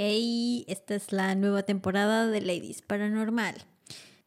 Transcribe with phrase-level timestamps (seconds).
[0.00, 3.56] Hey, esta es la nueva temporada de Ladies Paranormal.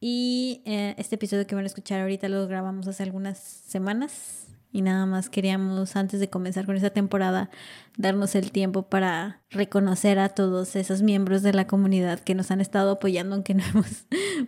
[0.00, 4.48] Y eh, este episodio que van a escuchar ahorita lo grabamos hace algunas semanas.
[4.70, 7.48] Y nada más queríamos, antes de comenzar con esta temporada,
[7.96, 12.60] darnos el tiempo para reconocer a todos esos miembros de la comunidad que nos han
[12.60, 14.04] estado apoyando, aunque no hemos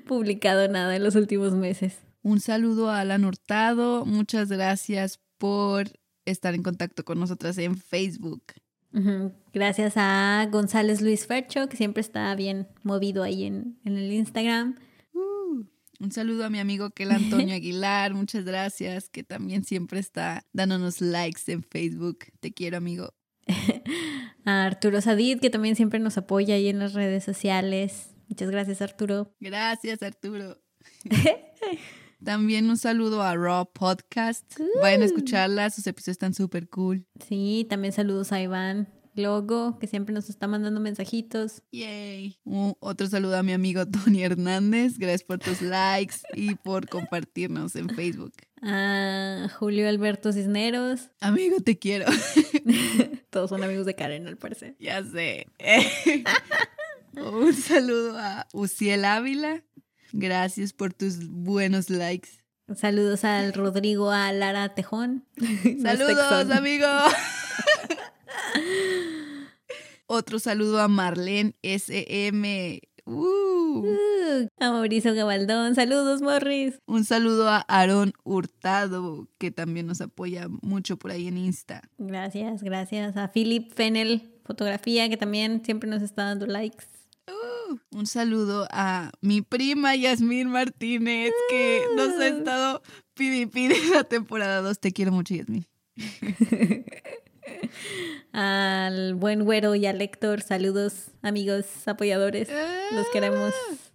[0.07, 2.01] publicado nada en los últimos meses.
[2.21, 4.05] Un saludo a Alan Hurtado.
[4.05, 5.87] Muchas gracias por
[6.27, 8.43] estar en contacto con nosotras en Facebook.
[9.53, 14.77] Gracias a González Luis Fercho, que siempre está bien movido ahí en, el Instagram.
[15.13, 15.65] Uh,
[16.01, 21.01] un saludo a mi amigo Kel Antonio Aguilar, muchas gracias, que también siempre está dándonos
[21.01, 22.27] likes en Facebook.
[22.41, 23.13] Te quiero, amigo.
[24.45, 28.15] a Arturo Sadid, que también siempre nos apoya ahí en las redes sociales.
[28.29, 29.35] Muchas gracias, Arturo.
[29.41, 30.59] Gracias, Arturo.
[32.25, 34.59] También un saludo a Raw Podcast.
[34.81, 37.05] Vayan a escucharla, sus episodios están súper cool.
[37.29, 41.63] Sí, también saludos a Iván Logo, que siempre nos está mandando mensajitos.
[41.71, 42.39] Yay.
[42.81, 44.97] otro saludo a mi amigo Tony Hernández.
[44.99, 48.33] Gracias por tus likes y por compartirnos en Facebook.
[48.67, 51.11] A Julio Alberto Cisneros.
[51.21, 52.07] Amigo, te quiero.
[53.31, 54.75] Todos son amigos de Karen, al parecer.
[54.79, 55.49] Ya sé.
[57.13, 59.63] un saludo a Uciel Ávila.
[60.17, 62.29] Gracias por tus buenos likes.
[62.77, 65.25] Saludos al Rodrigo, a Lara Tejón.
[65.83, 66.87] Saludos, amigo.
[70.07, 72.81] Otro saludo a Marlene SM.
[73.07, 73.13] Uh.
[73.13, 75.75] Uh, a Mauricio Gabaldón.
[75.75, 76.79] Saludos, Morris.
[76.87, 81.83] Un saludo a Aaron Hurtado, que también nos apoya mucho por ahí en Insta.
[81.99, 83.17] Gracias, gracias.
[83.17, 86.94] A Philip Fennel, fotografía, que también siempre nos está dando likes.
[87.91, 92.23] Un saludo a mi prima Yasmín Martínez, que nos ha uh.
[92.23, 92.83] estado
[93.15, 93.47] pidi
[93.93, 94.79] la temporada 2.
[94.79, 95.67] Te quiero mucho, Yasmín.
[98.33, 102.49] al buen güero y al Héctor, saludos, amigos, apoyadores.
[102.93, 103.55] Los queremos.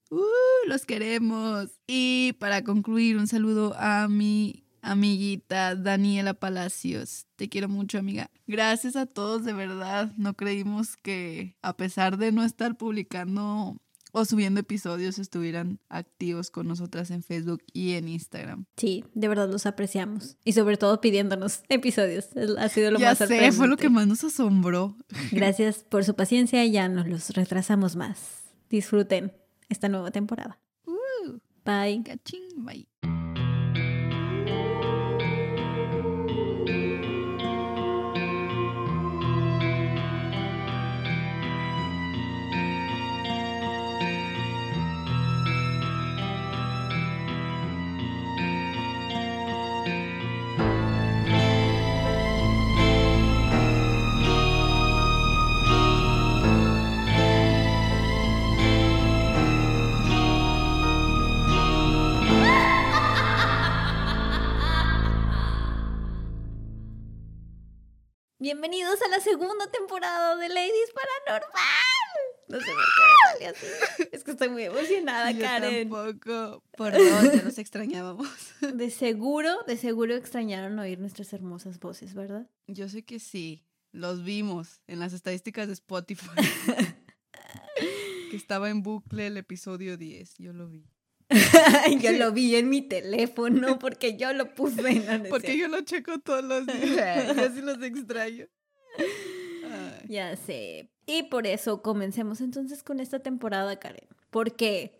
[0.10, 1.70] Uh, los queremos.
[1.88, 7.26] Y para concluir, un saludo a mi amiguita Daniela Palacios.
[7.36, 8.30] Te quiero mucho, amiga.
[8.48, 10.12] Gracias a todos, de verdad.
[10.18, 13.78] No creímos que a pesar de no estar publicando
[14.12, 18.66] o subiendo episodios estuvieran activos con nosotras en Facebook y en Instagram.
[18.78, 20.38] Sí, de verdad los apreciamos.
[20.44, 22.30] Y sobre todo pidiéndonos episodios.
[22.58, 24.96] Ha sido lo ya más sé, fue lo que más nos asombró.
[25.32, 26.66] Gracias por su paciencia.
[26.66, 28.44] Ya nos los retrasamos más.
[28.70, 29.34] Disfruten
[29.70, 30.60] esta nueva temporada.
[30.86, 32.04] Uh, bye.
[32.56, 32.89] bye.
[68.42, 71.52] Bienvenidos a la segunda temporada de Ladies Paranormal.
[72.48, 73.66] No sé por qué así.
[74.14, 75.90] Es que estoy muy emocionada, Yo Karen.
[75.90, 76.64] Tampoco.
[76.78, 78.30] Perdón, ya nos extrañábamos.
[78.74, 82.50] De seguro, de seguro extrañaron oír nuestras hermosas voces, ¿verdad?
[82.68, 83.66] Yo sé que sí.
[83.92, 86.30] Los vimos en las estadísticas de Spotify.
[88.32, 90.38] que estaba en bucle el episodio 10.
[90.38, 90.86] Yo lo vi.
[92.02, 94.90] yo lo vi en mi teléfono porque yo lo puse.
[94.90, 97.38] en porque yo lo checo todos los días.
[97.38, 98.48] y así los extraño.
[100.08, 100.92] Ya sé.
[101.06, 104.08] Y por eso comencemos entonces con esta temporada, Karen.
[104.32, 105.00] Porque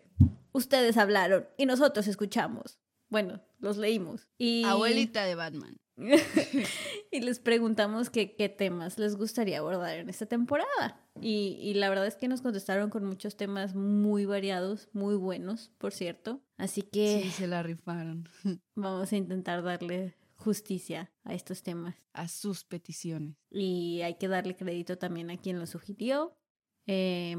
[0.52, 2.78] ustedes hablaron y nosotros escuchamos.
[3.08, 4.28] Bueno, los leímos.
[4.38, 4.62] Y...
[4.64, 5.80] Abuelita de Batman.
[7.10, 11.06] y les preguntamos qué temas les gustaría abordar en esta temporada.
[11.20, 15.92] Y, la verdad es que nos contestaron con muchos temas muy variados, muy buenos, por
[15.92, 16.40] cierto.
[16.56, 17.22] Así que...
[17.22, 18.28] Sí, se la rifaron.
[18.74, 21.96] Vamos a intentar darle justicia a estos temas.
[22.12, 23.36] A sus peticiones.
[23.50, 26.36] Y hay que darle crédito también a quien lo sugirió.
[26.92, 27.36] Eh...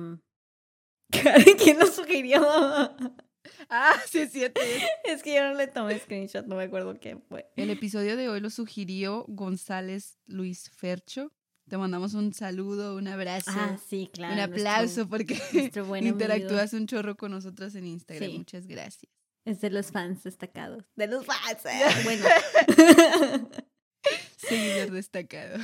[1.58, 2.42] ¿Quién lo sugirió?
[3.70, 4.62] Ah, sí, es cierto.
[5.04, 7.50] Es que yo no le tomé screenshot, no me acuerdo quién fue.
[7.56, 11.32] El episodio de hoy lo sugirió González Luis Fercho.
[11.70, 13.52] Te mandamos un saludo, un abrazo.
[13.54, 14.34] Ah, sí, claro.
[14.34, 15.40] Un aplauso porque
[16.02, 18.32] interactúas un chorro con nosotras en Instagram.
[18.32, 19.12] Muchas gracias.
[19.46, 20.84] Es de los fans destacados.
[20.96, 21.66] De los fans.
[21.66, 22.26] Eh, bueno.
[24.38, 25.58] Seguidor destacado.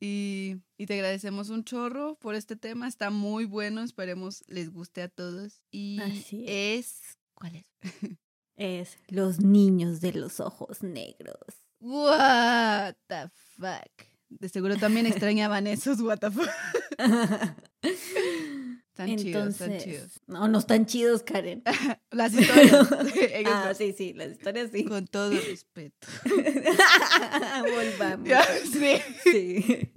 [0.00, 2.88] Y, y, te agradecemos un chorro por este tema.
[2.88, 3.82] Está muy bueno.
[3.82, 5.60] Esperemos les guste a todos.
[5.70, 6.00] Y
[6.46, 7.64] es ¿Cuál es?
[8.56, 11.40] es Los niños de los ojos negros.
[11.80, 14.06] What the fuck.
[14.28, 16.50] De seguro también extrañaban esos what the fuck.
[18.90, 20.20] Están chidos, están chidos.
[20.26, 21.62] No, no están chidos, Karen.
[22.10, 22.86] las historias.
[23.46, 24.84] ah, sí, sí, las historias sí.
[24.84, 26.06] Con todo respeto.
[27.62, 28.28] Volvamos.
[28.28, 28.98] Ya, sí.
[29.24, 29.92] Sí.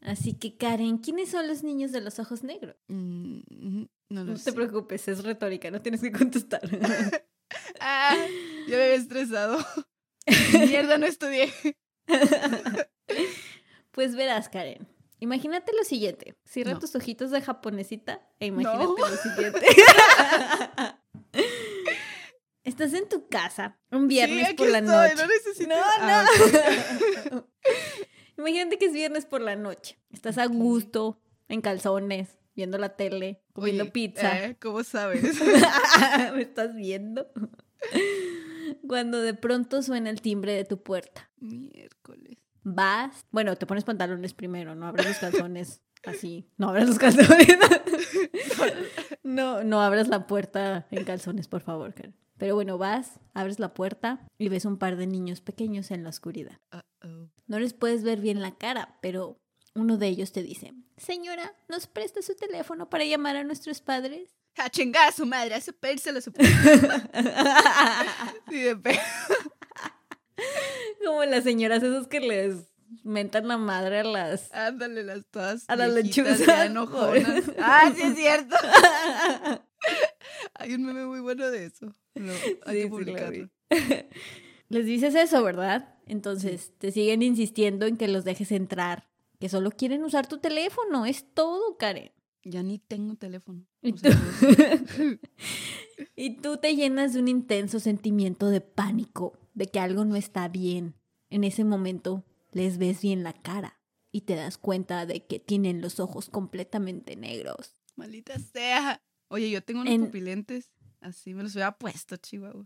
[0.00, 2.74] Así que, Karen, ¿quiénes son los niños de los ojos negros?
[2.88, 4.44] Mm, no lo No sé.
[4.50, 6.60] te preocupes, es retórica, no tienes que contestar.
[7.80, 8.16] Ah,
[8.66, 9.58] ya me había estresado.
[10.52, 11.52] Mierda, no estudié.
[13.90, 14.88] Pues verás, Karen.
[15.20, 16.34] Imagínate lo siguiente.
[16.46, 16.78] Cierra No.
[16.78, 18.96] tus ojitos de japonesita e imagínate No.
[18.96, 19.66] lo siguiente.
[22.64, 25.14] Estás en tu casa un viernes sí, por la estoy, noche.
[25.16, 25.68] No necesito.
[25.68, 26.26] No, Ah,
[27.32, 27.48] no.
[28.38, 29.98] Imagínate que es viernes por la noche.
[30.10, 34.44] Estás a gusto, en calzones, viendo la tele, comiendo Oye, pizza.
[34.44, 35.22] eh, ¿Cómo sabes?
[36.34, 37.26] ¿Me estás viendo?
[38.86, 41.30] Cuando de pronto suena el timbre de tu puerta.
[41.40, 42.38] Miércoles.
[42.64, 46.46] Vas, bueno, te pones pantalones primero, no abres los calzones así.
[46.58, 47.48] No abras los calzones.
[49.22, 52.14] No, no abras la puerta en calzones, por favor, Karen.
[52.38, 56.08] Pero bueno, vas, abres la puerta y ves un par de niños pequeños en la
[56.10, 56.58] oscuridad.
[57.46, 59.38] No les puedes ver bien la cara, pero
[59.74, 64.30] uno de ellos te dice, señora, ¿nos presta su teléfono para llamar a nuestros padres?
[64.56, 66.32] A chingar a su madre, a su pérselo, a su
[68.50, 68.98] Sí, de pe-
[71.04, 72.56] Como las señoras esas que les
[73.04, 74.52] mentan la madre a las...
[74.52, 75.64] Ándale, las todas.
[75.68, 77.44] A las lechuzas, enojonas.
[77.58, 78.56] Ah, sí, es cierto.
[80.54, 81.86] Hay un meme muy bueno de eso.
[82.14, 82.32] Lo-
[82.66, 83.48] hay Sí, que publicarlo.
[84.68, 85.94] Les dices eso, ¿verdad?
[86.06, 89.08] Entonces te siguen insistiendo en que los dejes entrar,
[89.42, 92.12] que solo quieren usar tu teléfono, es todo, Karen.
[92.44, 93.66] Ya ni tengo teléfono.
[93.82, 95.18] Y O sea, tú-
[96.14, 100.46] Y tú te llenas de un intenso sentimiento de pánico, de que algo no está
[100.46, 100.94] bien.
[101.28, 103.80] En ese momento les ves bien la cara
[104.12, 107.74] y te das cuenta de que tienen los ojos completamente negros.
[107.96, 109.02] Maldita sea.
[109.26, 110.70] Oye, yo tengo unos En- pupilentes.
[111.00, 112.64] Así me los hubiera puesto, Chihuahua.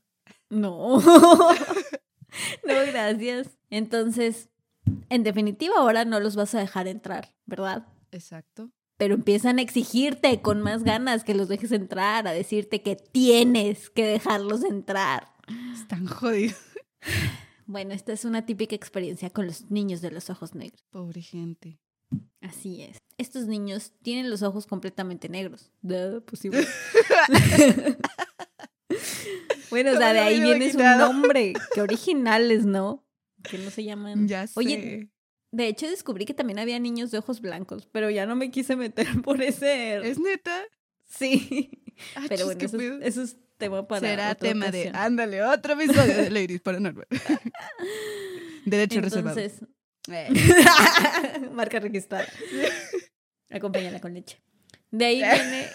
[0.50, 1.00] No.
[1.00, 3.48] no, gracias.
[3.70, 4.50] Entonces,
[5.08, 7.86] en definitiva, ahora no los vas a dejar entrar, ¿verdad?
[8.12, 8.70] Exacto.
[8.96, 13.90] Pero empiezan a exigirte con más ganas que los dejes entrar, a decirte que tienes
[13.90, 15.28] que dejarlos entrar.
[15.74, 16.56] Están jodidos.
[17.68, 20.84] Bueno, esta es una típica experiencia con los niños de los ojos negros.
[20.90, 21.80] Pobre gente.
[22.40, 22.98] Así es.
[23.18, 25.72] Estos niños tienen los ojos completamente negros.
[25.82, 26.48] Duh, pues sí,
[29.68, 29.90] bueno.
[29.92, 31.54] o sea, de ahí viene su nombre.
[31.74, 33.04] Qué originales, ¿no?
[33.50, 34.28] Que no se llaman.
[34.28, 34.52] Ya sé.
[34.56, 35.08] Oye,
[35.52, 38.76] De hecho, descubrí que también había niños de ojos blancos, pero ya no me quise
[38.76, 39.98] meter por ese.
[40.08, 40.62] ¿Es neta?
[41.08, 41.70] Sí.
[42.14, 43.00] Ah, Pero bueno, eso, es- pedo.
[43.00, 44.00] eso es tema para.
[44.00, 44.90] Será otra tema de.
[44.92, 47.06] Ándale, otro episodio de Ladies Paranormal.
[48.64, 49.38] Derecho reservado.
[49.38, 49.66] Entonces,
[50.10, 50.28] Eh.
[51.52, 52.26] marca registrada.
[53.50, 54.42] Acompáñala con leche.
[54.90, 55.30] De ahí Eh.
[55.32, 55.68] viene.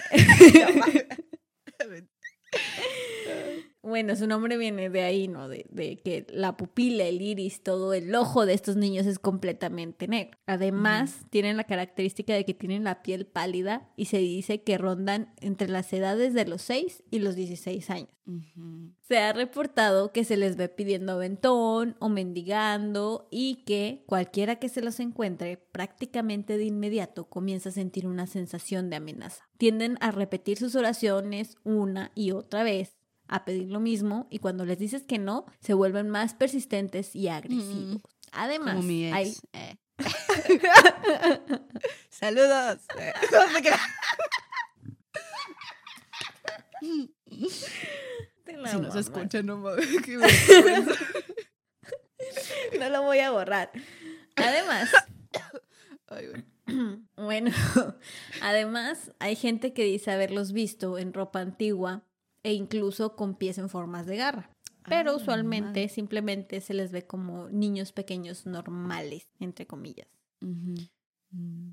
[3.83, 5.49] Bueno, su nombre viene de ahí, ¿no?
[5.49, 10.07] De, de que la pupila, el iris, todo el ojo de estos niños es completamente
[10.07, 10.37] negro.
[10.45, 15.33] Además, tienen la característica de que tienen la piel pálida y se dice que rondan
[15.41, 18.09] entre las edades de los 6 y los 16 años.
[19.01, 24.69] Se ha reportado que se les ve pidiendo aventón o mendigando y que cualquiera que
[24.69, 29.43] se los encuentre prácticamente de inmediato comienza a sentir una sensación de amenaza.
[29.57, 33.00] Tienden a repetir sus oraciones una y otra vez,
[33.31, 37.29] a pedir lo mismo y cuando les dices que no, se vuelven más persistentes y
[37.29, 38.01] agresivos.
[38.31, 39.15] Además, Como mi ex.
[39.15, 39.35] hay...
[39.53, 39.77] Eh.
[42.09, 42.79] Saludos.
[42.99, 43.13] Eh.
[48.43, 49.63] Te la Si no se escucha, no.
[52.79, 53.71] No lo voy a borrar.
[54.35, 54.91] Además,
[56.07, 56.27] Ay.
[57.15, 57.51] Bueno,
[58.41, 62.03] además hay gente que dice haberlos visto en ropa antigua
[62.43, 64.49] e incluso con pies en formas de garra.
[64.87, 65.89] Pero Ah, usualmente madre.
[65.89, 70.07] simplemente se les ve como niños pequeños normales, entre comillas.
[70.39, 70.75] Mm.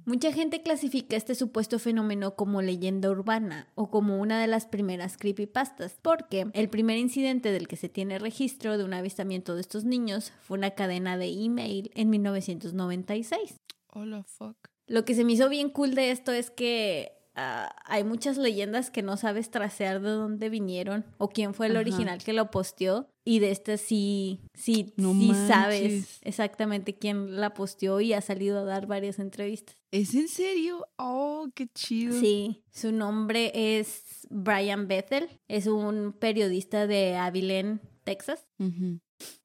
[0.04, 5.16] Mucha gente clasifica este supuesto fenómeno como leyenda urbana o como una de las primeras
[5.16, 9.84] creepypastas, porque el primer incidente del que se tiene registro de un avistamiento de estos
[9.84, 13.56] niños fue una cadena de email en 1996.
[13.88, 14.56] Hola, fuck.
[14.86, 18.90] Lo que se me hizo bien cool de esto es que ah, hay muchas leyendas
[18.90, 21.80] que no sabes tracear de dónde vinieron o quién fue el Ajá.
[21.80, 23.08] original que lo posteó.
[23.24, 28.58] Y de este sí, sí, No sí sabes exactamente quién la posteó y ha salido
[28.60, 29.76] a dar varias entrevistas.
[29.90, 30.86] ¿Es en serio?
[30.96, 32.18] Oh, qué chido.
[32.18, 38.46] Sí, su nombre es Brian Bethel, es un periodista de Abilene, Texas.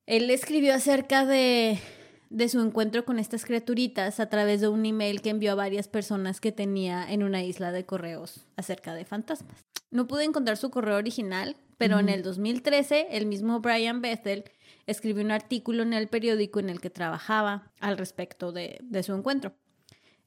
[0.06, 1.78] Él escribió acerca de,
[2.34, 5.88] de su encuentro con estas criaturitas a través de un email que envió a varias
[5.88, 9.64] personas que tenía en una isla de correos acerca de fantasmas.
[9.92, 14.46] No pude encontrar su correo original, pero en el 2013 el mismo Brian Bethel
[14.88, 19.14] escribió un artículo en el periódico en el que trabajaba al respecto de, de su
[19.14, 19.54] encuentro.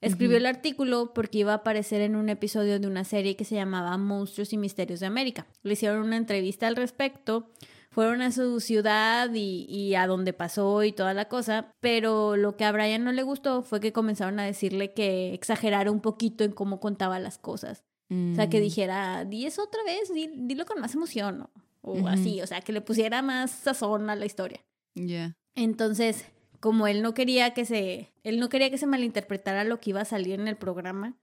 [0.01, 3.57] Escribió el artículo porque iba a aparecer en un episodio de una serie que se
[3.57, 5.49] llamaba Monstruos y Misterios de América.
[5.65, 7.51] Le hicieron una entrevista al respecto,
[7.97, 12.67] fueron a su ciudad y, a donde pasó y toda la cosa, pero lo que
[12.67, 16.53] a Brian no le gustó fue que comenzaron a decirle que exagerara un poquito en
[16.53, 17.85] cómo contaba las cosas.
[18.11, 18.63] O sea, que mm.
[18.63, 21.49] dijera, di eso otra vez, dilo con más emoción,
[21.81, 24.61] o así, o sea, que le pusiera más sazón a la historia.
[24.95, 25.35] Ya.
[25.55, 26.27] Entonces,
[26.61, 30.03] como él no quería que se, él no quería que se malinterpretara lo que iba
[30.03, 31.17] a salir en el programa.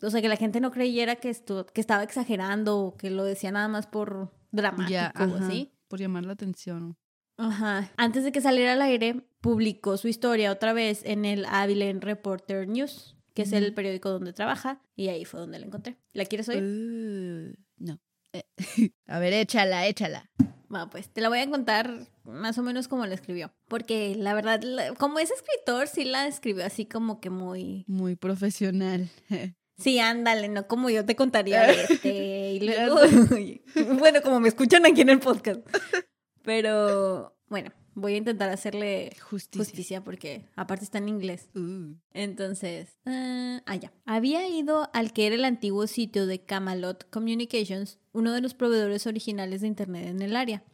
[0.00, 3.24] O sea, que la gente no creyera que, esto, que estaba exagerando o que lo
[3.24, 5.72] decía nada más por dramático o así.
[5.92, 6.96] Por llamar la atención.
[7.36, 7.92] Ajá.
[7.98, 12.66] Antes de que saliera al aire, publicó su historia otra vez en el Abilene Reporter
[12.66, 15.98] News, que es el periódico donde trabaja, y ahí fue donde la encontré.
[16.14, 16.62] ¿La quieres oír?
[16.62, 18.00] Uh, no.
[18.32, 18.44] Eh,
[19.06, 20.30] a ver, échala, échala.
[20.70, 23.52] Bueno, pues te la voy a contar más o menos como la escribió.
[23.68, 24.62] Porque la verdad,
[24.96, 27.84] como es escritor, sí la escribió así como que muy...
[27.86, 29.10] Muy profesional.
[29.82, 32.52] Sí, ándale, no como yo te contaría este.
[32.52, 32.96] Y luego,
[33.98, 35.60] bueno, como me escuchan aquí en el podcast.
[36.42, 41.48] Pero bueno, voy a intentar hacerle justicia, porque aparte está en inglés.
[41.54, 41.94] Uh.
[42.12, 43.92] Entonces, uh, ah, ya.
[44.04, 49.06] Había ido al que era el antiguo sitio de Camelot Communications, uno de los proveedores
[49.06, 50.64] originales de Internet en el área,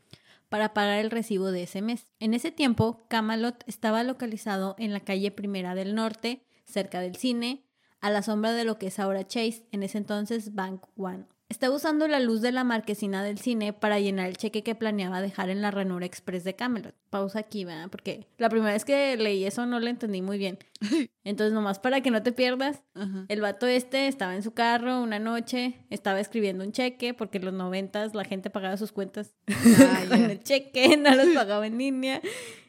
[0.48, 2.06] para pagar el recibo de ese mes.
[2.20, 7.67] En ese tiempo, Camelot estaba localizado en la calle Primera del Norte, cerca del cine,
[8.00, 11.24] a la sombra de lo que es ahora Chase, en ese entonces Bank One.
[11.50, 15.22] Estaba usando la luz de la marquesina del cine para llenar el cheque que planeaba
[15.22, 16.94] dejar en la ranura express de Camelot.
[17.08, 17.88] Pausa aquí, ¿verdad?
[17.90, 20.58] Porque la primera vez que leí eso no lo entendí muy bien.
[21.24, 22.82] Entonces, nomás para que no te pierdas,
[23.28, 27.46] el vato este estaba en su carro una noche, estaba escribiendo un cheque, porque en
[27.46, 31.78] los noventas la gente pagaba sus cuentas ah, con el cheque, no los pagaba en
[31.78, 32.20] línea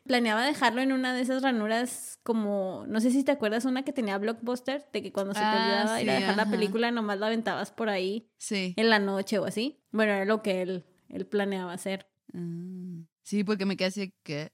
[0.09, 3.93] planeaba dejarlo en una de esas ranuras como, no sé si te acuerdas, una que
[3.93, 7.19] tenía Blockbuster, de que cuando se te ah, olvidaba ir a dejar la película, nomás
[7.19, 8.73] la aventabas por ahí sí.
[8.75, 9.83] en la noche o así.
[9.91, 12.07] Bueno, era lo que él, él planeaba hacer.
[12.33, 13.03] Mm.
[13.21, 14.51] Sí, porque me quedé así que...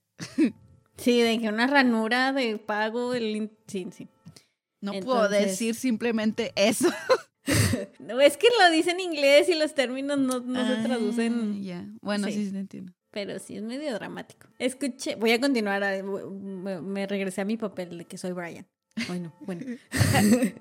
[0.98, 3.50] sí, de que una ranura de pago, el...
[3.66, 4.08] sí, sí.
[4.82, 6.90] No puedo decir simplemente eso.
[8.00, 11.54] no, es que lo dice en inglés y los términos no, no se traducen.
[11.54, 14.46] Ah, ya, bueno, sí, sí, entiendo pero sí es medio dramático.
[14.58, 18.66] Escuché, voy a continuar, me, regresé a mi papel de que soy Brian.
[19.08, 19.64] Bueno, bueno.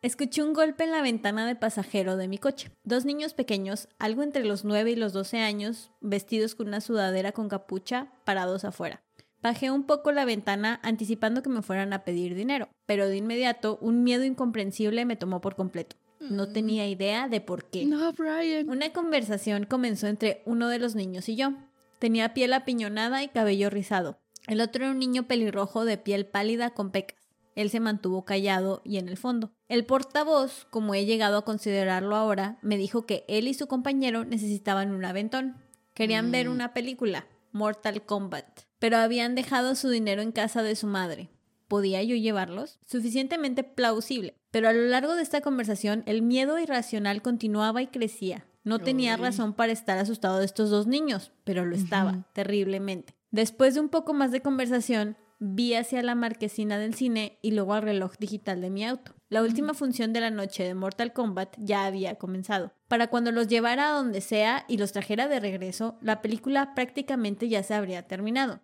[0.00, 2.70] Escuché un golpe en la ventana de pasajero de mi coche.
[2.84, 7.32] Dos niños pequeños, algo entre los 9 y los 12 años, vestidos con una sudadera
[7.32, 9.02] con capucha, parados afuera.
[9.42, 13.78] Bajé un poco la ventana anticipando que me fueran a pedir dinero, pero de inmediato
[13.80, 15.96] un miedo incomprensible me tomó por completo.
[16.20, 16.52] No mm.
[16.52, 17.84] tenía idea de por qué.
[17.86, 18.70] No, Brian.
[18.70, 21.54] Una conversación comenzó entre uno de los niños y yo.
[22.02, 24.18] Tenía piel apiñonada y cabello rizado.
[24.48, 27.30] El otro era un niño pelirrojo de piel pálida con pecas.
[27.54, 29.52] Él se mantuvo callado y en el fondo.
[29.68, 34.24] El portavoz, como he llegado a considerarlo ahora, me dijo que él y su compañero
[34.24, 35.58] necesitaban un aventón.
[35.94, 36.52] Querían ver mm.
[36.52, 41.30] una película, Mortal Kombat, pero habían dejado su dinero en casa de su madre.
[41.68, 42.80] ¿Podía yo llevarlos?
[42.84, 44.34] Suficientemente plausible.
[44.50, 48.44] Pero a lo largo de esta conversación, el miedo irracional continuaba y crecía.
[48.64, 53.14] No tenía razón para estar asustado de estos dos niños, pero lo estaba, terriblemente.
[53.30, 57.74] Después de un poco más de conversación, vi hacia la marquesina del cine y luego
[57.74, 59.12] al reloj digital de mi auto.
[59.28, 62.72] La última función de la noche de Mortal Kombat ya había comenzado.
[62.86, 67.48] Para cuando los llevara a donde sea y los trajera de regreso, la película prácticamente
[67.48, 68.60] ya se habría terminado.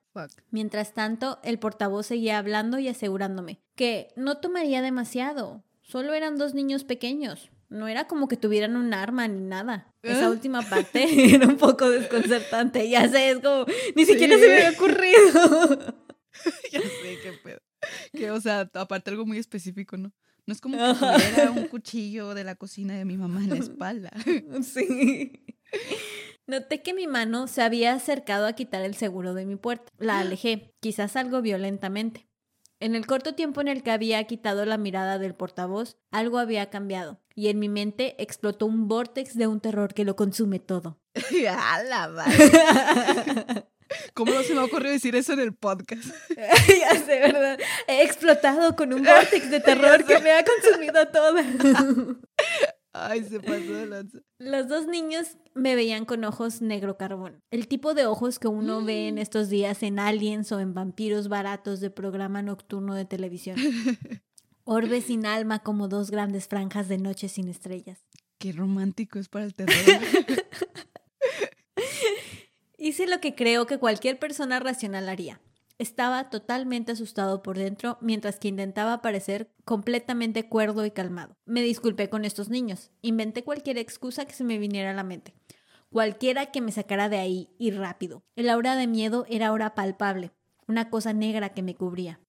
[0.51, 5.65] Mientras tanto, el portavoz seguía hablando y asegurándome que no tomaría demasiado.
[5.83, 7.51] Solo eran dos niños pequeños.
[7.69, 9.95] No era como que tuvieran un arma ni nada.
[10.03, 10.29] Esa ¿Eh?
[10.29, 12.89] última parte era un poco desconcertante.
[12.89, 15.79] Ya sé, es como, ni siquiera se me había ocurrido.
[16.73, 17.61] ya sé, qué pedo.
[18.13, 20.13] Que, o sea, aparte algo muy específico, ¿no?
[20.47, 23.57] No es como que tuviera un cuchillo de la cocina de mi mamá en la
[23.57, 24.11] espalda.
[24.63, 25.45] sí.
[26.47, 29.93] Noté que mi mano se había acercado a quitar el seguro de mi puerta.
[29.99, 32.27] La alejé, quizás algo violentamente.
[32.81, 36.71] En el corto tiempo en el que había quitado la mirada del portavoz, algo había
[36.71, 40.99] cambiado, y en mi mente explotó un vórtex de un terror que lo consume todo.
[44.13, 46.03] ¿Cómo no se me ocurrió decir eso en el podcast?
[46.37, 47.61] ya sé, ¿verdad?
[47.87, 51.37] He explotado con un vórtex de terror que me ha consumido todo.
[52.93, 54.19] Ay, se pasó de lanza.
[54.41, 57.45] Los dos niños me veían con ojos negro carbón.
[57.53, 61.29] El tipo de ojos que uno ve en estos días en aliens o en vampiros
[61.29, 63.59] baratos de programa nocturno de televisión.
[64.71, 68.05] Orbe sin alma como dos grandes franjas de noche sin estrellas.
[68.37, 69.75] Qué romántico es para el terror.
[72.77, 75.41] Hice lo que creo que cualquier persona racional haría.
[75.79, 81.39] Estaba totalmente asustado por dentro mientras que intentaba parecer completamente cuerdo y calmado.
[81.47, 82.91] Me disculpé con estos niños.
[83.01, 85.33] Inventé cualquier excusa que se me viniera a la mente.
[85.89, 88.23] Cualquiera que me sacara de ahí y rápido.
[88.37, 90.31] El aura de miedo era ahora palpable,
[90.67, 92.21] una cosa negra que me cubría.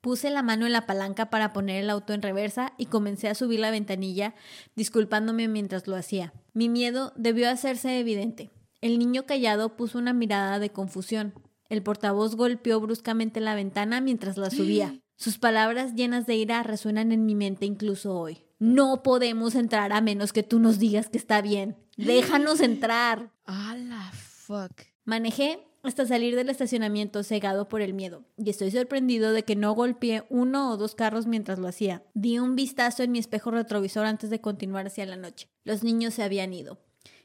[0.00, 3.34] Puse la mano en la palanca para poner el auto en reversa y comencé a
[3.34, 4.34] subir la ventanilla,
[4.74, 6.32] disculpándome mientras lo hacía.
[6.54, 8.50] Mi miedo debió hacerse evidente.
[8.80, 11.34] El niño callado puso una mirada de confusión.
[11.68, 14.98] El portavoz golpeó bruscamente la ventana mientras la subía.
[15.16, 18.38] Sus palabras llenas de ira resuenan en mi mente incluso hoy.
[18.58, 21.76] No podemos entrar a menos que tú nos digas que está bien.
[21.98, 23.32] Déjanos entrar.
[23.44, 24.72] Ah, la fuck.
[25.04, 29.72] Manejé hasta salir del estacionamiento cegado por el miedo, y estoy sorprendido de que no
[29.72, 32.02] golpeé uno o dos carros mientras lo hacía.
[32.14, 35.48] Di un vistazo en mi espejo retrovisor antes de continuar hacia la noche.
[35.64, 36.78] Los niños se habían ido.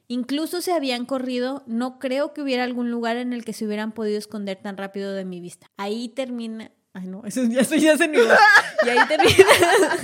[0.07, 3.91] Incluso se habían corrido, no creo que hubiera algún lugar en el que se hubieran
[3.91, 5.71] podido esconder tan rápido de mi vista.
[5.77, 6.71] Ahí termina.
[6.93, 8.19] Ay, no, eso ya, se me.
[8.19, 9.33] Y ahí termina.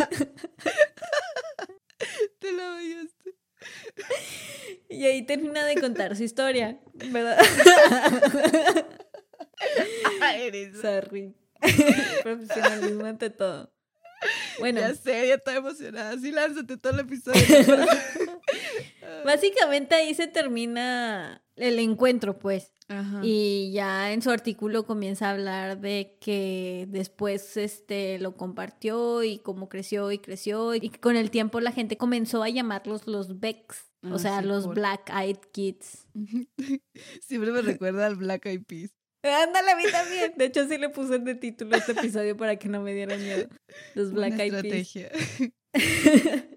[2.40, 3.36] Te la vayaste.
[4.90, 7.40] Y ahí termina de contar su historia, ¿verdad?
[10.36, 10.82] Eres.
[10.82, 11.34] Sorry.
[12.24, 13.72] Profesionalismo ante todo.
[14.60, 16.18] Bueno, Ya sé, ya estoy emocionada.
[16.18, 17.42] Sí, lánzate todo el episodio.
[19.26, 22.74] básicamente ahí se termina el encuentro, pues.
[22.92, 23.22] Ajá.
[23.24, 29.40] Y ya en su artículo comienza a hablar de que después este lo compartió y
[29.40, 33.40] cómo creció y creció y que con el tiempo la gente comenzó a llamarlos los
[33.40, 36.08] Becks, o Ah, sea, sí, los por- Black Eyed Kids.
[37.22, 38.92] Siempre me recuerda al Black Eyed Peas.
[39.24, 40.34] Ándale, a mí también.
[40.38, 43.16] De hecho, sí le puse de título a este episodio para que no me diera
[43.18, 43.48] miedo.
[43.96, 44.96] Los Black Una Eyed Peas.
[44.96, 45.12] estrategia.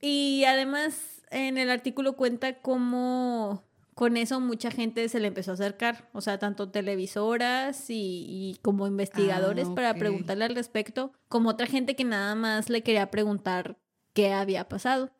[0.00, 5.54] y además en el artículo cuenta cómo con eso mucha gente se le empezó a
[5.54, 11.50] acercar, o sea, tanto televisoras y, y como investigadores Ah, para preguntarle al respecto, como
[11.50, 13.78] otra gente que nada más le quería preguntar
[14.14, 15.10] qué había pasado.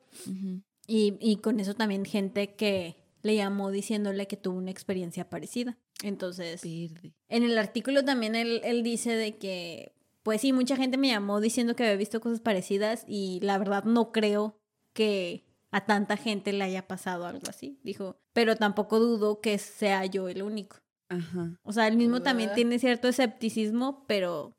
[0.87, 5.78] Y, y con eso también gente que le llamó diciéndole que tuvo una experiencia parecida.
[6.02, 7.14] Entonces, Verde.
[7.28, 11.40] en el artículo también él, él dice de que, pues sí, mucha gente me llamó
[11.40, 14.58] diciendo que había visto cosas parecidas y la verdad no creo
[14.92, 20.06] que a tanta gente le haya pasado algo así, dijo, pero tampoco dudo que sea
[20.06, 20.76] yo el único.
[21.08, 21.58] Ajá.
[21.62, 24.54] O sea, él mismo también tiene cierto escepticismo, pero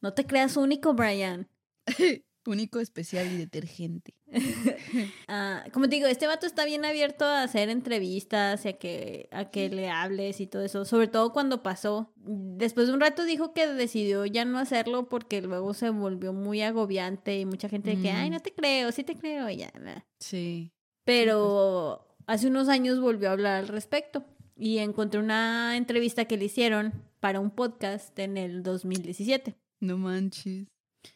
[0.00, 1.48] no te creas único, Brian.
[2.44, 4.14] Único, especial y detergente.
[5.28, 9.28] Ah, como te digo, este vato está bien abierto a hacer entrevistas y a que,
[9.32, 10.84] a que le hables y todo eso.
[10.84, 12.12] Sobre todo cuando pasó.
[12.16, 16.60] Después de un rato dijo que decidió ya no hacerlo porque luego se volvió muy
[16.62, 18.16] agobiante y mucha gente de que, Mm.
[18.16, 19.72] ay, no te creo, sí te creo, y ya.
[19.80, 20.00] nah.
[20.18, 20.70] Sí.
[21.04, 24.24] Pero hace unos años volvió a hablar al respecto
[24.56, 29.56] y encontré una entrevista que le hicieron para un podcast en el 2017.
[29.80, 30.68] No manches.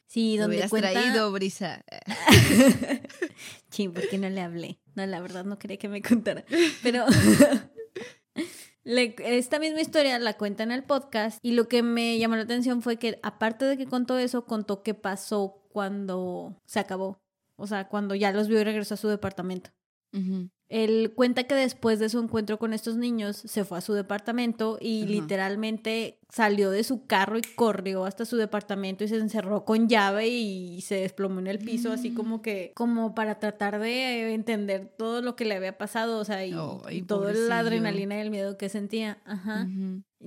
[0.06, 0.92] Sí, donde hubieras cuenta...
[0.92, 1.84] traído, Brisa.
[3.70, 4.78] Sí, ¿por qué no le hablé?
[4.94, 6.44] No, la verdad no quería que me contara.
[6.82, 7.04] Pero
[8.84, 12.42] le- esta misma historia la cuenta en el podcast y lo que me llamó la
[12.42, 17.20] atención fue que aparte de que contó eso, contó qué pasó cuando se acabó.
[17.56, 19.70] O sea, cuando ya los vio y regresó a su departamento.
[20.12, 20.48] Ujú.
[20.68, 24.78] Él cuenta que después de su encuentro con estos niños se fue a su departamento
[24.80, 25.10] y Ajá.
[25.12, 30.26] literalmente salió de su carro y corrió hasta su departamento y se encerró con llave
[30.26, 32.14] y se desplomó en el piso, así Mm.
[32.14, 36.44] como que, como para tratar de entender todo lo que le había pasado, o sea,
[36.44, 36.52] y,
[36.84, 39.18] Ay, y toda la adrenalina y el miedo que sentía.
[39.24, 39.68] Ajá.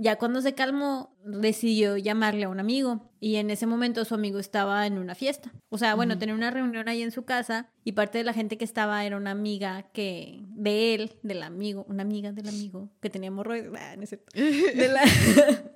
[0.01, 4.39] Ya cuando se calmó, decidió llamarle a un amigo y en ese momento su amigo
[4.39, 5.51] estaba en una fiesta.
[5.67, 8.57] O sea, bueno, tenía una reunión ahí en su casa y parte de la gente
[8.57, 13.09] que estaba era una amiga que de él, del amigo, una amiga del amigo que
[13.09, 14.25] tenía hemorroides, ah, no es cierto.
[14.33, 15.03] De la-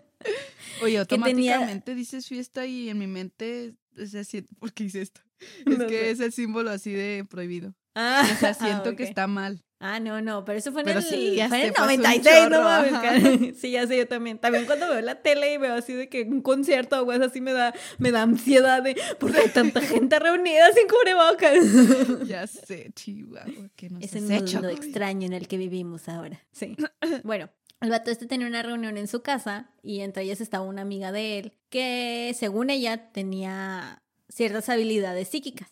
[0.82, 3.76] Oye, que tenía- automáticamente dices fiesta y en mi mente,
[4.08, 5.20] sea, siento, ¿por qué hice esto?
[5.66, 7.76] Es No que es el símbolo así de prohibido.
[7.96, 9.10] Ah, O sea, siento ah, que ok.
[9.10, 9.62] está mal.
[9.86, 11.74] Ah, no, no, pero eso fue en Pero el, sí, ya fue en sé, el
[11.76, 13.58] fue hace un 96, no mames.
[13.60, 14.40] Sí, ya sé, yo también.
[14.40, 17.42] También cuando veo la tele y veo así de que un concierto o algo así
[17.42, 22.24] me da, me da ansiedad de porque hay tanta gente reunida sin cubrebocas.
[22.28, 24.62] Ya sé, chihuahua, que nos Es el hecho.
[24.62, 26.40] mundo extraño en el que vivimos ahora.
[26.54, 26.78] Sí.
[27.24, 27.50] Bueno,
[27.82, 31.12] el vato este tenía una reunión en su casa y entre ellas estaba una amiga
[31.12, 35.68] de él que, según ella, tenía ciertas habilidades psíquicas.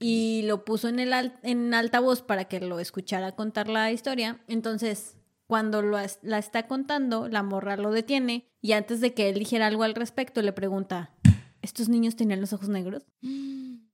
[0.00, 4.42] Y lo puso en el al- en altavoz para que lo escuchara contar la historia.
[4.48, 5.16] Entonces,
[5.46, 9.66] cuando lo la está contando, la morra lo detiene y antes de que él dijera
[9.66, 11.10] algo al respecto, le pregunta,
[11.62, 13.04] ¿estos niños tenían los ojos negros?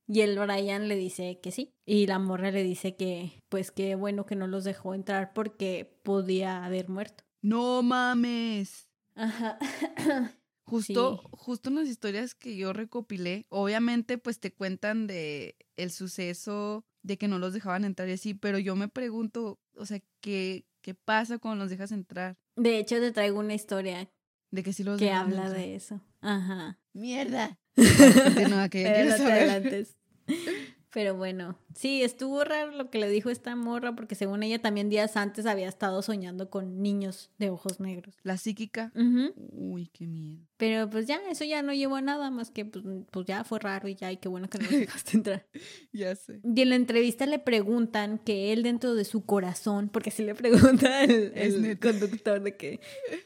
[0.07, 1.71] Y el Brian le dice que sí.
[1.85, 5.99] Y la morra le dice que, pues qué bueno que no los dejó entrar porque
[6.03, 7.23] podía haber muerto.
[7.41, 8.89] No mames.
[9.15, 9.57] Ajá.
[10.71, 11.27] Justo, Sí.
[11.33, 17.17] justo en las historias que yo recopilé, obviamente pues te cuentan de el suceso de
[17.17, 20.93] que no los dejaban entrar y así, pero yo me pregunto, o sea, ¿qué, qué
[20.93, 22.37] pasa cuando los dejas entrar?
[22.55, 24.09] De hecho, te traigo una historia
[24.51, 25.57] De que sí los que habla entrar.
[25.57, 25.99] de eso.
[26.21, 26.79] Ajá.
[26.93, 27.59] Mierda.
[27.75, 29.49] Que ya Pero no te saber.
[29.49, 29.97] adelantes.
[30.93, 34.89] Pero bueno, sí, estuvo raro lo que le dijo esta morra porque según ella también
[34.89, 38.15] días antes había estado soñando con niños de ojos negros.
[38.23, 38.91] La psíquica.
[38.93, 39.33] Ujú.
[39.51, 40.41] Uy, qué miedo.
[40.57, 43.59] Pero pues ya, eso ya no llevó a nada más que pues, pues ya fue
[43.59, 45.47] raro y ya, y qué bueno que no dejaste entrar.
[45.93, 46.39] Ya sé.
[46.43, 50.35] Y en la entrevista le preguntan que él dentro de su corazón, porque si le
[50.35, 52.79] pregunta el, el conductor de que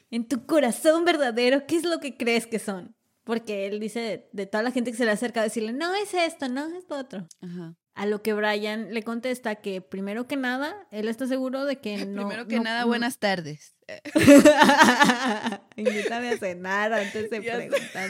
[0.09, 2.94] en tu corazón verdadero, ¿qué es lo que crees que son?
[3.25, 6.13] Porque él dice de, toda la gente que se le acerca a decirle, no es
[6.13, 7.27] esto, no es lo otro.
[7.41, 7.75] Ajá.
[7.93, 11.97] A lo que Brian le contesta que primero que nada, él está seguro de que
[12.05, 12.21] no...
[12.27, 13.75] Primero que no- nada, no- buenas tardes.
[15.75, 18.09] Invítame a cenar antes de Ya preguntar.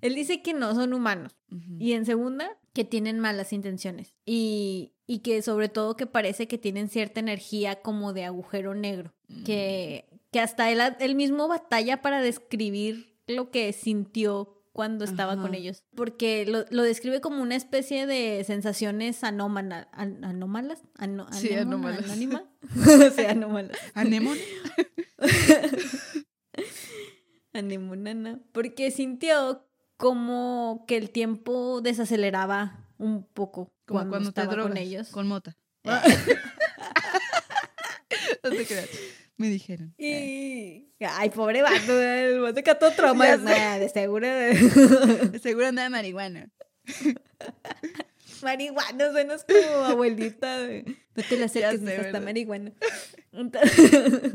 [0.00, 1.36] él dice que no son humanos.
[1.78, 4.14] Y en segunda, que tienen malas intenciones.
[4.24, 9.14] Y, y que sobre todo que parece que tienen cierta energía como de agujero negro.
[9.28, 9.44] Mm.
[9.44, 15.54] Que, que hasta él, él mismo batalla para describir lo que sintió cuando estaba con
[15.54, 15.84] ellos.
[15.94, 19.38] Porque lo, lo describe como una especie de sensaciones an-
[20.24, 20.82] anómalas.
[20.96, 22.04] Ano- Sí, anómalas.
[22.06, 22.44] Anónima.
[23.14, 23.76] sí, anómalas.
[23.94, 24.40] Anémone.
[27.52, 28.40] Anemonana.
[28.52, 29.68] Porque sintió
[29.98, 34.70] como que el tiempo desaceleraba un poco Como cuando, cuando, te estaba drogas.
[34.72, 35.08] con ellos.
[35.08, 35.54] Con mota.
[35.84, 36.00] no
[38.50, 38.88] te creas.
[39.36, 39.94] Me dijeron.
[39.98, 40.88] Y...
[41.00, 43.36] Ay, pobre vato, el vato que todo trauma.
[43.36, 44.26] De seguro.
[45.42, 46.50] Seguro anda de marihuana.
[48.42, 50.58] marihuana, suenas como abuelita.
[50.58, 50.84] de,
[51.16, 52.22] No te la acerques, sé, ¿verdad?
[52.22, 52.72] marihuana.
[53.32, 54.32] Entonces,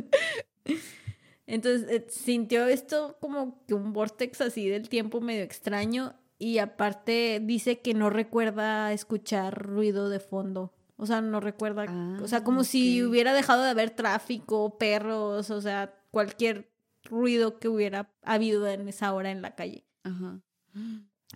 [1.48, 6.16] Entonces, eh, sintió esto como que un vortex así del tiempo medio extraño.
[6.38, 10.74] Y aparte dice que no recuerda escuchar ruido de fondo.
[10.98, 11.84] O sea, no recuerda.
[12.22, 16.72] o sea, Ah, como si hubiera dejado de haber tráfico, perros, o sea, cualquier
[17.04, 19.86] ruido que hubiera habido en esa hora en la calle.
[20.04, 20.42] Ajá.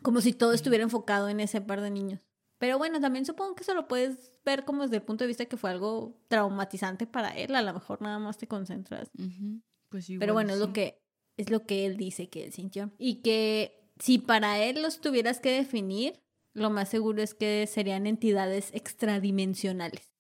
[0.02, 2.22] Como si todo estuviera enfocado en ese par de niños.
[2.58, 5.46] Pero bueno, también supongo que eso lo puedes ver como desde el punto de vista
[5.46, 7.56] que fue algo traumatizante para él.
[7.56, 9.10] A lo mejor nada más te concentras.
[9.18, 9.62] Ujú.
[9.90, 11.02] Pues igual Pero bueno, es lo que
[11.38, 12.92] es lo que él dice que él sintió.
[13.00, 16.20] Y que si para él los tuvieras que definir,
[16.54, 20.12] lo más seguro es que serían entidades extradimensionales.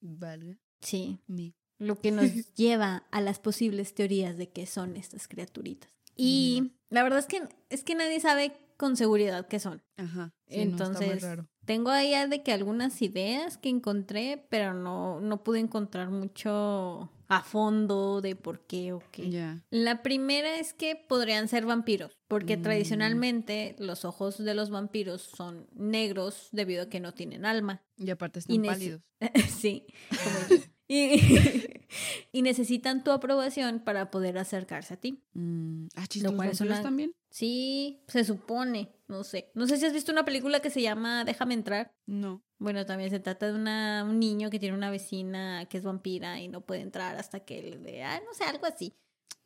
[0.00, 0.58] Valga.
[0.80, 1.18] Sí.
[1.26, 1.54] mi.
[1.78, 5.90] Lo que nos lleva a las posibles teorías de qué son estas criaturitas.
[6.16, 9.82] Y la verdad es que es que nadie sabe con seguridad qué son.
[9.96, 10.32] Ajá.
[10.48, 11.48] Sí, Entonces, raro.
[11.64, 17.42] tengo ahí de que algunas ideas que encontré, pero no, no pude encontrar mucho a
[17.42, 19.54] fondo de por qué o qué.
[19.70, 22.62] La primera es que podrían ser vampiros, porque Mm.
[22.62, 27.82] tradicionalmente los ojos de los vampiros son negros debido a que no tienen alma.
[27.96, 29.02] Y aparte están Y pálidos.
[29.62, 30.60] sí, como.
[30.90, 31.20] Y,
[32.32, 35.22] y necesitan tu aprobación para poder acercarse a ti.
[35.34, 35.88] Mm.
[35.94, 37.12] Ah, chis, ¿los cual es vampiros una- también?
[37.30, 39.50] Sí, se supone, no sé.
[39.54, 41.94] No sé si has visto una película que se llama Déjame entrar.
[42.06, 42.42] No.
[42.58, 46.40] Bueno, también se trata de una, un niño que tiene una vecina que es vampira
[46.40, 48.94] y no puede entrar hasta que le dé, ah, no sé, algo así.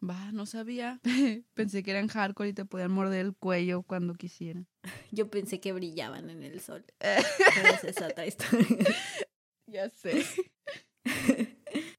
[0.03, 1.01] Va, no sabía.
[1.55, 4.67] Pensé que eran hardcore y te podían morder el cuello cuando quisieran.
[5.13, 6.85] Yo pensé que brillaban en el sol.
[6.99, 8.67] Pero esa es otra historia.
[9.67, 10.25] Ya sé.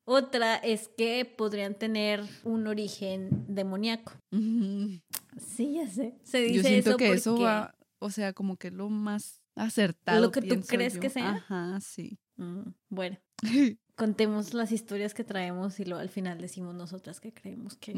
[0.05, 4.13] Otra es que podrían tener un origen demoníaco.
[4.31, 6.15] Sí, ya sé.
[6.23, 10.21] Se dice Yo siento eso que eso va, o sea, como que lo más acertado.
[10.21, 10.99] Lo que tú crees yo.
[10.99, 11.31] que sea.
[11.35, 12.19] Ajá, sí.
[12.37, 13.17] Mm, bueno,
[13.95, 17.93] contemos las historias que traemos y luego al final decimos nosotras que creemos que...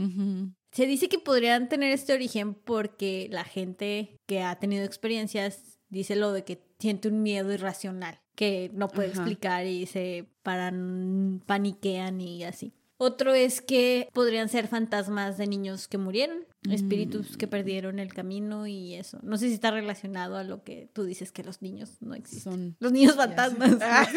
[0.72, 6.16] Se dice que podrían tener este origen porque la gente que ha tenido experiencias dice
[6.16, 9.22] lo de que siente un miedo irracional que no puede Ajá.
[9.22, 12.74] explicar y se paran, paniquean y así.
[12.98, 17.50] Otro es que podrían ser fantasmas de niños que murieron, espíritus que Mm.
[17.50, 19.20] perdieron el camino y eso.
[19.24, 22.52] No sé si está relacionado a lo que tú dices que los niños no existen.
[22.54, 22.76] Son.
[22.80, 23.72] Los niños fantasmas.
[23.72, 24.08] no Ah.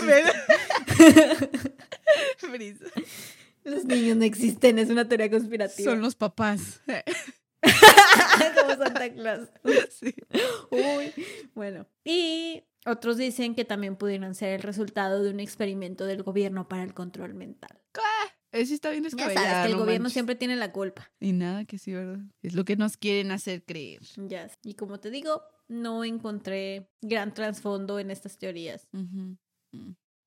[3.65, 5.91] Los niños no existen, es una teoría conspirativa.
[5.91, 6.81] Son los papás.
[7.61, 9.49] Como Santa Claus.
[9.91, 10.15] Sí.
[10.71, 11.13] Uy,
[11.55, 11.87] bueno.
[12.05, 16.83] Y otros dicen que también pudieron ser el resultado de un experimento del gobierno para
[16.85, 17.79] el control mental.
[18.53, 19.47] Ese está bien Ya descabellado.
[19.47, 20.13] sabes que el no gobierno manches.
[20.15, 21.11] siempre tiene la culpa.
[21.21, 22.21] Y nada, que sí, ¿verdad?
[22.43, 24.01] Es lo que nos quieren hacer creer.
[24.17, 24.51] Ya.
[24.63, 28.89] Y como te digo, no encontré gran trasfondo en estas teorías.
[28.93, 29.37] Ujú.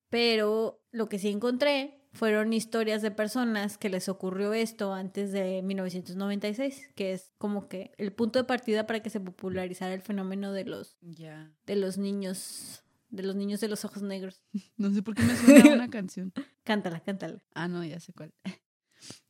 [0.10, 5.62] Pero lo que sí encontré fueron historias de personas que les ocurrió esto antes de
[5.62, 10.52] 1996, que es como que el punto de partida para que se popularizara el fenómeno
[10.52, 11.52] de los Ya.
[11.66, 14.42] de los niños de los niños de los ojos negros.
[14.78, 16.34] No sé por qué me suena una canción.
[16.64, 17.42] Cántala, cántala.
[17.54, 18.32] Ah, no, ya sé cuál.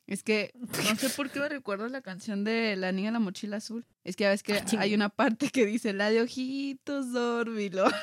[0.07, 0.51] Es que
[0.83, 3.85] no sé por qué me recuerdo la canción de La niña en la mochila azul.
[4.03, 7.85] Es que ya ves que Ah, hay una parte que dice la de ojitos, dórmilo.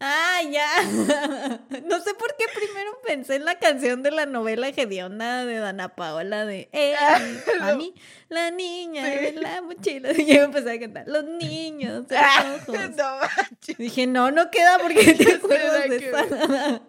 [0.00, 0.66] Ah, ya.
[1.86, 5.94] No sé por qué primero pensé en la canción de la novela Gedionda de Dana
[5.94, 6.94] Paola de eh,
[7.62, 7.94] a mí,
[8.28, 9.10] la niña Sí.
[9.10, 10.10] de la mochila.
[10.12, 12.90] Y yo empecé a cantar, los niños de los ojos.
[12.96, 16.82] no Dije, no, no queda porque te acuerdas de que esa.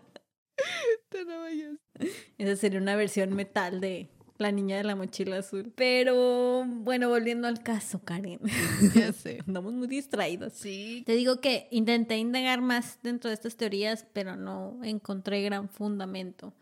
[1.08, 1.78] te no vayas.
[2.38, 5.72] Esa sería una versión metal de La niña de la mochila azul.
[5.76, 8.40] Pero bueno, volviendo al caso, Karen.
[8.96, 9.40] Ya sé.
[9.48, 10.54] Andamos muy distraídos.
[10.54, 11.04] Sí.
[11.06, 16.54] Te digo que intenté indagar más dentro de estas teorías, pero no encontré gran fundamento.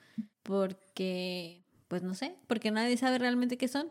[0.43, 3.89] Porque, pues no sé, porque nadie sabe realmente qué son.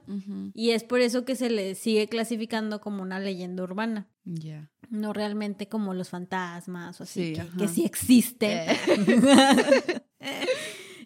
[0.55, 4.07] Y es por eso que se le sigue clasificando como una leyenda urbana.
[4.25, 4.71] Ya.
[4.91, 8.69] No realmente como los fantasmas o así, Sí, que, que sí existen.
[10.21, 10.47] Eh.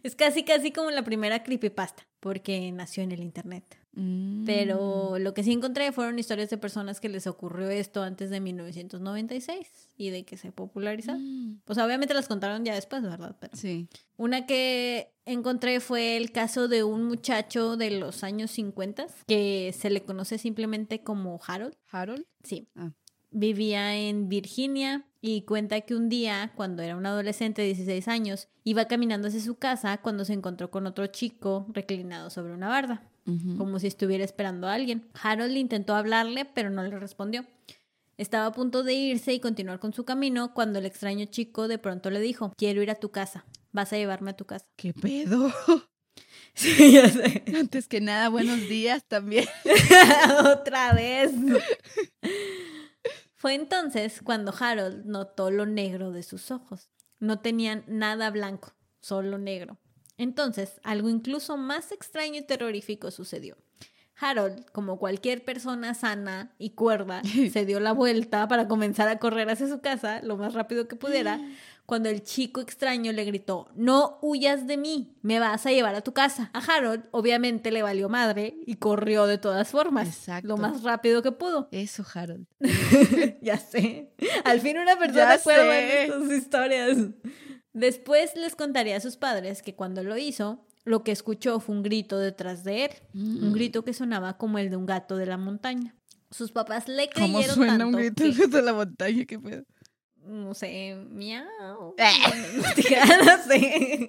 [0.06, 3.64] Es casi, casi como la primera creepypasta, porque nació en el internet.
[3.92, 4.44] Mm.
[4.44, 8.40] Pero lo que sí encontré fueron historias de personas que les ocurrió esto antes de
[8.40, 11.14] 1996 y de que se popularizó.
[11.18, 11.60] Mm.
[11.66, 13.36] O sea, obviamente las contaron ya después, ¿verdad?
[13.40, 13.88] Pero Sí.
[14.16, 19.90] una que encontré fue el caso de un muchacho de los años 50 que se
[19.90, 21.74] le conoce simplemente como Harold.
[21.90, 22.26] Harold.
[22.44, 22.68] Sí.
[22.76, 22.92] Ah.
[23.38, 28.48] Vivía en Virginia y cuenta que un día, cuando era un adolescente de 16 años,
[28.64, 33.02] iba caminando hacia su casa cuando se encontró con otro chico reclinado sobre una barda
[33.58, 35.08] como si estuviera esperando a alguien.
[35.20, 37.44] Harold intentó hablarle, pero no le respondió.
[38.16, 41.78] Estaba a punto de irse y continuar con su camino cuando el extraño chico de
[41.78, 44.64] pronto le dijo, quiero ir a tu casa, vas a llevarme a tu casa.
[44.76, 45.52] ¿Qué pedo?
[46.54, 47.42] Sí, ya sé.
[47.54, 49.46] Antes que nada, buenos días también.
[50.46, 51.30] Otra vez.
[53.36, 56.90] Fue entonces cuando Harold notó lo negro de sus ojos.
[57.18, 59.78] No tenían nada blanco, solo negro.
[60.16, 63.58] Entonces, algo incluso más extraño y terrorífico sucedió.
[64.18, 67.22] Harold, como cualquier persona sana y cuerda,
[67.52, 70.96] se dio la vuelta para comenzar a correr hacia su casa lo más rápido que
[70.96, 71.38] pudiera,
[71.86, 76.00] cuando el chico extraño le gritó, no huyas de mí, me vas a llevar a
[76.00, 76.50] tu casa.
[76.52, 80.48] A Harold obviamente le valió madre y corrió de todas formas, Exacto.
[80.48, 81.68] lo más rápido que pudo.
[81.70, 82.46] Eso, Harold.
[83.40, 84.12] ya sé.
[84.44, 86.04] Al fin una persona sé.
[86.04, 86.98] en estas historias.
[87.72, 91.82] Después les contaría a sus padres que cuando lo hizo, lo que escuchó fue un
[91.82, 92.90] grito detrás de él.
[93.14, 93.52] Un Mm.
[93.54, 95.94] grito que sonaba como el de un gato de la montaña.
[96.30, 99.24] Sus papás le ¿Cómo creyeron suena tanto un grito que- de la montaña?
[99.26, 99.64] ¿Qué pedo?
[100.26, 101.94] No sé, miau.
[101.98, 102.12] Ah.
[103.24, 104.08] no, sé.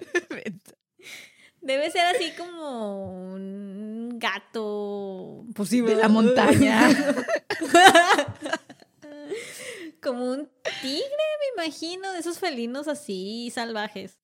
[1.60, 6.88] Debe ser así como un gato pues sí, De la montaña.
[10.02, 10.48] como un
[10.80, 14.18] tigre, me imagino, de esos felinos así salvajes.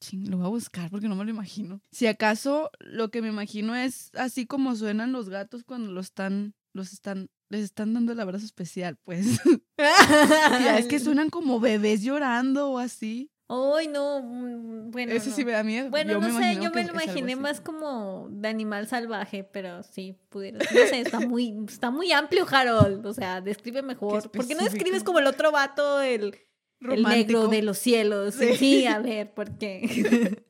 [0.00, 1.82] Ching, lo voy a buscar porque no me lo imagino.
[1.90, 6.54] Si acaso lo que me imagino es así como suenan los gatos cuando los están,
[6.72, 9.26] los están, les están dando el abrazo especial, pues.
[9.78, 13.30] ya es que suenan como bebés llorando o así.
[13.48, 15.12] Ay, no, mm, bueno.
[15.12, 15.36] Ese no.
[15.36, 15.90] sí me da miedo.
[15.90, 20.16] Bueno, Yo no sé, yo me lo imaginé más como de animal salvaje, pero sí,
[20.28, 20.58] pudiera.
[20.58, 23.04] No sé, está muy, está muy amplio, Harold.
[23.04, 24.30] O sea, describe mejor.
[24.30, 26.36] ¿Por qué no describes como el otro vato, el,
[26.80, 28.36] el negro de los cielos?
[28.36, 28.86] Sí, Sí.
[28.86, 30.44] a ver, ¿por qué?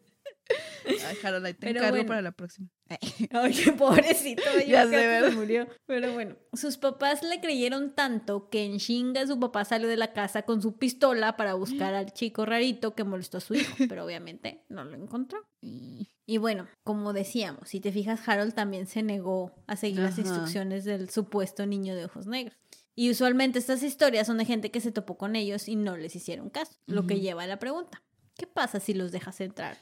[0.87, 2.09] Ay, Harold, ahí te Pero encargo bueno.
[2.09, 2.69] para la próxima.
[3.65, 5.69] Qué pobrecito, Ya se murió.
[5.87, 10.13] Pero bueno, sus papás le creyeron tanto que en chinga su papá salió de la
[10.13, 14.05] casa con su pistola para buscar al chico rarito que molestó a su hijo, pero
[14.05, 15.39] obviamente no lo encontró.
[15.61, 20.21] Y- bueno, como decíamos, si te fijas, Harold también se negó a seguir las Ajá.
[20.23, 22.57] instrucciones del supuesto niño de ojos negros.
[22.95, 26.15] Y usualmente estas historias son de gente que se topó con ellos y no les
[26.17, 28.03] hicieron caso, lo que lleva a la pregunta,
[28.37, 29.77] ¿qué pasa si los dejas entrar?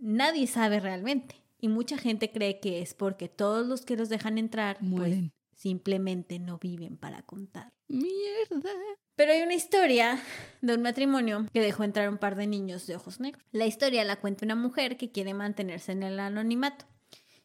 [0.00, 4.38] Nadie sabe realmente y mucha gente cree que es porque todos los que los dejan
[4.38, 5.32] entrar pues, Mueren.
[5.54, 7.72] simplemente no viven para contar.
[7.88, 8.70] Mierda.
[9.16, 10.22] Pero hay una historia
[10.60, 13.44] de un matrimonio que dejó entrar un par de niños de ojos negros.
[13.50, 16.84] La historia la cuenta una mujer que quiere mantenerse en el anonimato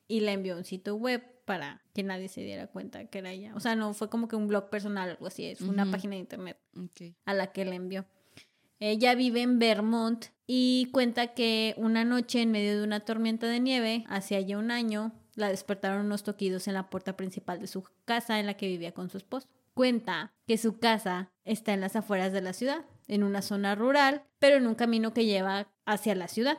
[0.07, 3.31] y la envió a un sitio web para que nadie se diera cuenta que era
[3.31, 3.53] ella.
[3.55, 6.11] O sea, no fue como que un blog personal o algo así, es una página
[6.11, 6.59] de internet
[7.25, 8.05] a la que le envió.
[8.85, 13.61] Ella vive en Vermont y cuenta que una noche en medio de una tormenta de
[13.61, 17.85] nieve, hace ya un año, la despertaron unos toquidos en la puerta principal de su
[18.03, 19.47] casa en la que vivía con su esposo.
[19.73, 24.23] Cuenta que su casa está en las afueras de la ciudad, en una zona rural,
[24.39, 26.57] pero en un camino que lleva hacia la ciudad.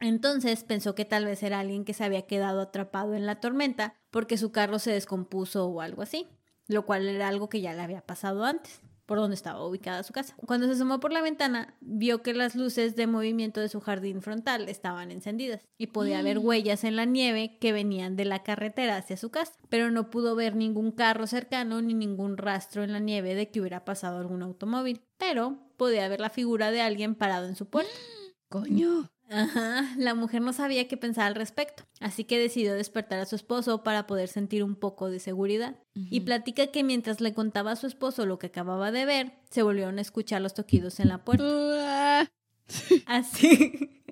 [0.00, 3.94] Entonces pensó que tal vez era alguien que se había quedado atrapado en la tormenta
[4.10, 6.28] porque su carro se descompuso o algo así,
[6.66, 10.12] lo cual era algo que ya le había pasado antes, por donde estaba ubicada su
[10.12, 10.36] casa.
[10.46, 14.22] Cuando se asomó por la ventana, vio que las luces de movimiento de su jardín
[14.22, 18.96] frontal estaban encendidas y podía ver huellas en la nieve que venían de la carretera
[18.96, 23.00] hacia su casa, pero no pudo ver ningún carro cercano ni ningún rastro en la
[23.00, 27.48] nieve de que hubiera pasado algún automóvil, pero podía ver la figura de alguien parado
[27.48, 27.90] en su puerta.
[28.48, 29.10] Coño.
[29.30, 33.36] Ajá, la mujer no sabía qué pensar al respecto, así que decidió despertar a su
[33.36, 35.76] esposo para poder sentir un poco de seguridad.
[35.94, 39.62] Y platica que mientras le contaba a su esposo lo que acababa de ver, se
[39.62, 41.44] volvieron a escuchar los toquidos en la puerta.
[41.44, 42.28] Uah.
[43.06, 44.02] Así.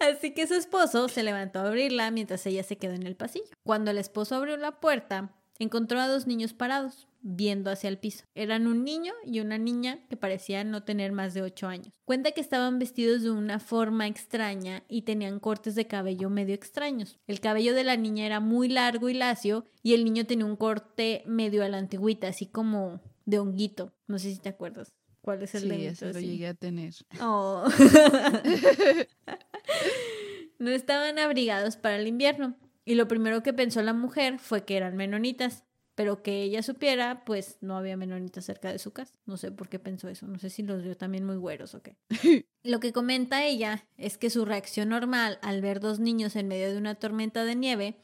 [0.00, 3.50] Así que su esposo se levantó a abrirla mientras ella se quedó en el pasillo.
[3.64, 8.24] Cuando el esposo abrió la puerta, encontró a dos niños parados, viendo hacia el piso.
[8.34, 11.92] Eran un niño y una niña que parecían no tener más de 8 años.
[12.04, 17.18] Cuenta que estaban vestidos de una forma extraña y tenían cortes de cabello medio extraños.
[17.26, 20.56] El cabello de la niña era muy largo y lacio y el niño tenía un
[20.56, 23.92] corte medio a la antigüita, así como de honguito.
[24.06, 24.94] No sé si te acuerdas.
[25.20, 26.94] ¿Cuál es el Sí, de eso lo llegué a tener.
[27.20, 27.64] Oh.
[30.58, 32.56] no estaban abrigados para el invierno.
[32.90, 35.62] Y lo primero que pensó la mujer fue que eran menonitas.
[35.94, 39.14] Pero que ella supiera, pues no había menonitas cerca de su casa.
[39.26, 40.26] No sé por qué pensó eso.
[40.26, 41.96] No sé si los vio también muy güeros o qué.
[42.64, 46.72] Lo que comenta ella es que su reacción normal al ver dos niños en medio
[46.72, 47.96] de una tormenta de nieve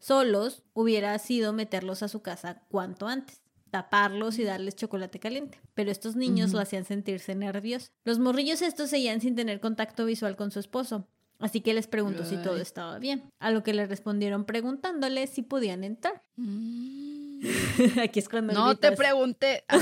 [0.00, 5.60] solos hubiera sido meterlos a su casa cuanto antes, taparlos y darles chocolate caliente.
[5.72, 6.56] Pero estos niños Ujú.
[6.56, 7.88] la hacían sentirse nerviosa.
[8.04, 11.08] Los morrillos estos seguían sin tener contacto visual con su esposo.
[11.38, 15.42] Así que les preguntó si todo estaba bien, a lo que le respondieron preguntándole si
[15.42, 16.22] podían entrar.
[16.36, 17.40] Mm.
[18.02, 19.64] Aquí es cuando No te pregunté.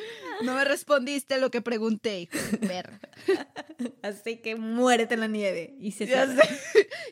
[0.42, 3.00] No me respondiste lo que pregunté, hijo de perra.
[4.02, 5.76] Así que muérete en la nieve.
[5.78, 6.26] Y se sé.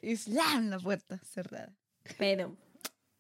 [0.02, 1.74] Y slam, la puerta cerrada.
[2.16, 2.56] Pero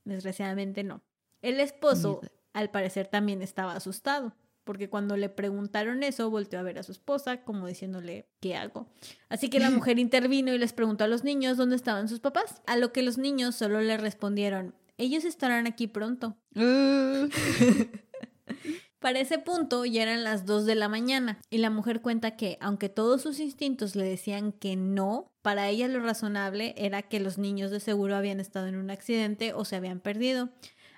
[0.04, 1.02] desgraciadamente no.
[1.42, 2.20] El esposo,
[2.52, 4.34] al parecer, también estaba asustado,
[4.68, 8.86] porque cuando le preguntaron eso, volteó a ver a su esposa, como diciéndole, ¿qué hago?
[9.30, 12.60] Así que la mujer intervino y les preguntó a los niños dónde estaban sus papás,
[12.66, 16.36] a lo que los niños solo le respondieron, ellos estarán aquí pronto.
[16.54, 17.30] Uh,
[18.98, 22.58] Para ese punto ya eran las 2 de la mañana y la mujer cuenta que,
[22.60, 27.38] aunque todos sus instintos le decían que no, para ella lo razonable era que los
[27.38, 30.50] niños de seguro habían estado en un accidente o se habían perdido,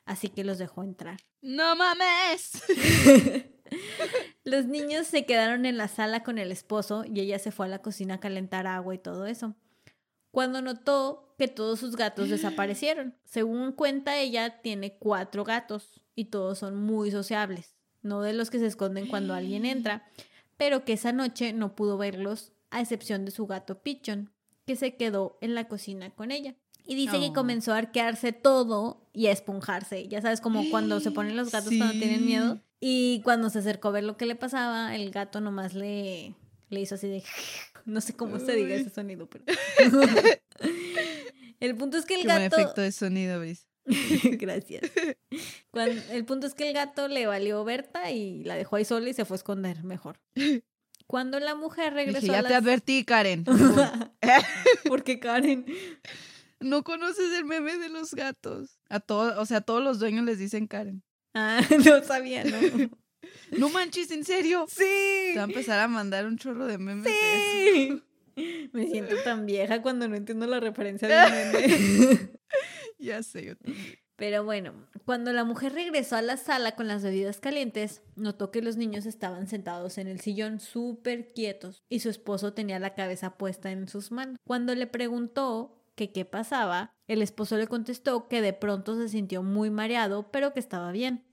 [0.06, 1.20] así que los dejó entrar.
[1.42, 2.62] ¡No mames!
[4.44, 7.68] Los niños se quedaron en la sala con el esposo y ella se fue a
[7.68, 9.54] la cocina a calentar agua y todo eso.
[10.30, 13.16] Cuando notó que todos sus gatos desaparecieron.
[13.24, 17.76] Según cuenta ella, tiene cuatro gatos y todos son muy sociables.
[18.02, 20.06] No de los que se esconden cuando alguien entra,
[20.58, 24.32] pero que esa noche no pudo verlos, a excepción de su gato Pichon,
[24.66, 26.54] que se quedó en la cocina con ella.
[26.90, 30.08] Y dice que comenzó a arquearse todo y a esponjarse.
[30.08, 32.60] Ya sabes, como cuando se ponen los gatos cuando tienen miedo.
[32.80, 36.34] Y cuando se acercó a ver lo que le pasaba, el gato nomás le,
[36.68, 37.22] le hizo así de...
[37.86, 39.44] No sé cómo se diga ese sonido, pero...
[41.60, 42.56] el punto es que el Qué buen gato...
[42.56, 43.68] efecto de sonido, Bris.
[44.24, 44.90] Gracias.
[46.10, 49.14] El punto es que el gato le valió Berta y la dejó ahí sola y
[49.14, 50.18] se fue a esconder mejor.
[51.06, 52.62] Cuando la mujer regresó Dije, a ya te las...
[52.64, 53.44] advertí, Karen.
[54.88, 55.64] Porque Karen...
[56.60, 58.78] No conoces el meme de los gatos.
[58.88, 61.02] A todos, o sea, a todos los dueños les dicen Karen.
[61.34, 62.58] Ah, no sabía, ¿no?
[63.56, 64.66] No manches, ¿en serio?
[64.68, 65.32] Sí.
[65.32, 68.02] Te va a empezar a mandar un chorro de memes de eso.
[68.36, 68.68] Sí.
[68.72, 72.30] Me siento tan vieja cuando no entiendo la referencia de meme.
[72.98, 73.98] Ya sé, yo también.
[74.20, 74.74] Pero bueno,
[75.06, 79.06] cuando la mujer regresó a la sala con las bebidas calientes, notó que los niños
[79.06, 83.88] estaban sentados en el sillón súper quietos y su esposo tenía la cabeza puesta en
[83.88, 84.36] sus manos.
[84.44, 89.42] Cuando le preguntó que qué pasaba, el esposo le contestó que de pronto se sintió
[89.42, 91.26] muy mareado, pero que estaba bien.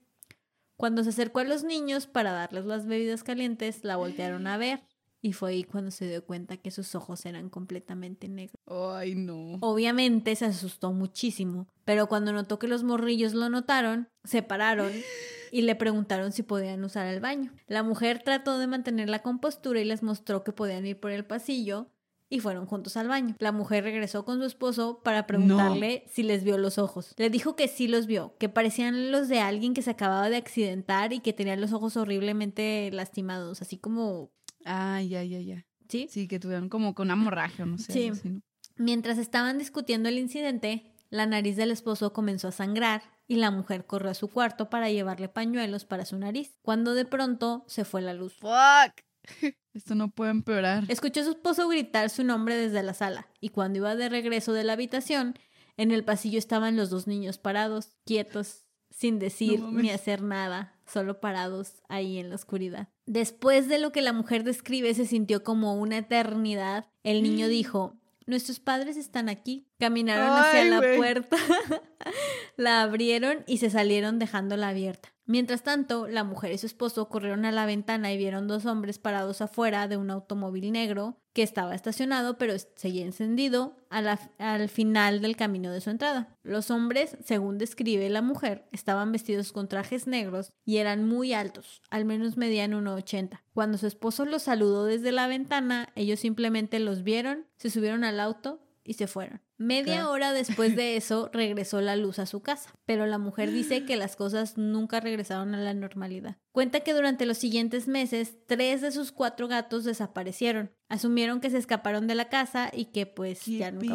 [0.76, 4.82] Cuando se acercó a los niños para darles las bebidas calientes, la voltearon a ver
[5.22, 8.60] y fue ahí cuando se dio cuenta que sus ojos eran completamente negros.
[8.66, 9.56] Ay, no.
[9.62, 14.92] Obviamente se asustó muchísimo, pero cuando notó que los morrillos lo notaron, se pararon
[15.50, 17.54] y le preguntaron si podían usar el baño.
[17.68, 21.24] La mujer trató de mantener la compostura y les mostró que podían ir por el
[21.24, 21.88] pasillo
[22.30, 23.34] y fueron juntos al baño.
[23.38, 27.14] La mujer regresó con su esposo para preguntarle si les vio los ojos.
[27.16, 30.36] Le dijo que sí los vio, que parecían los de alguien que se acababa de
[30.36, 34.30] accidentar y que tenía los ojos horriblemente lastimados, así como...
[34.64, 35.66] Ah, ya, ya, ya.
[35.88, 36.06] ¿Sí?
[36.10, 37.92] Sí, que tuvieron como con una hemorragia, no sé.
[37.92, 38.02] Sí.
[38.04, 38.42] algo así, ¿no?
[38.76, 43.86] Mientras estaban discutiendo el incidente, la nariz del esposo comenzó a sangrar y la mujer
[43.86, 48.02] corrió a su cuarto para llevarle pañuelos para su nariz, cuando de pronto se fue
[48.02, 48.34] la luz.
[48.40, 49.07] ¡Fuck!
[49.74, 50.84] Esto no puede empeorar.
[50.88, 54.52] Escuchó a su esposo gritar su nombre desde la sala y cuando iba de regreso
[54.52, 55.34] de la habitación,
[55.76, 60.74] en el pasillo estaban los dos niños parados, quietos, sin decir No ni hacer nada,
[60.86, 62.88] solo parados ahí en la oscuridad.
[63.06, 67.96] Después de lo que la mujer describe se sintió como una eternidad, el niño dijo,
[68.26, 69.67] Nuestros padres están aquí.
[69.78, 71.36] Caminaron hacia Ay, la puerta,
[72.56, 75.10] la abrieron y se salieron dejándola abierta.
[75.26, 78.98] Mientras tanto, la mujer y su esposo corrieron a la ventana y vieron dos hombres
[78.98, 84.70] parados afuera de un automóvil negro que estaba estacionado pero seguía encendido a la- al
[84.70, 86.34] final del camino de su entrada.
[86.42, 91.82] Los hombres, según describe la mujer, estaban vestidos con trajes negros y eran muy altos,
[91.90, 93.42] al menos medían 1,80.
[93.52, 98.18] Cuando su esposo los saludó desde la ventana, ellos simplemente los vieron, se subieron al
[98.18, 99.42] auto y se fueron.
[99.58, 103.84] Media hora después de eso regresó la luz a su casa, pero la mujer dice
[103.84, 106.38] que las cosas nunca regresaron a la normalidad.
[106.52, 110.70] Cuenta que durante los siguientes meses, tres de sus cuatro gatos desaparecieron.
[110.88, 113.94] Asumieron que se escaparon de la casa y que pues ¿Qué ya nunca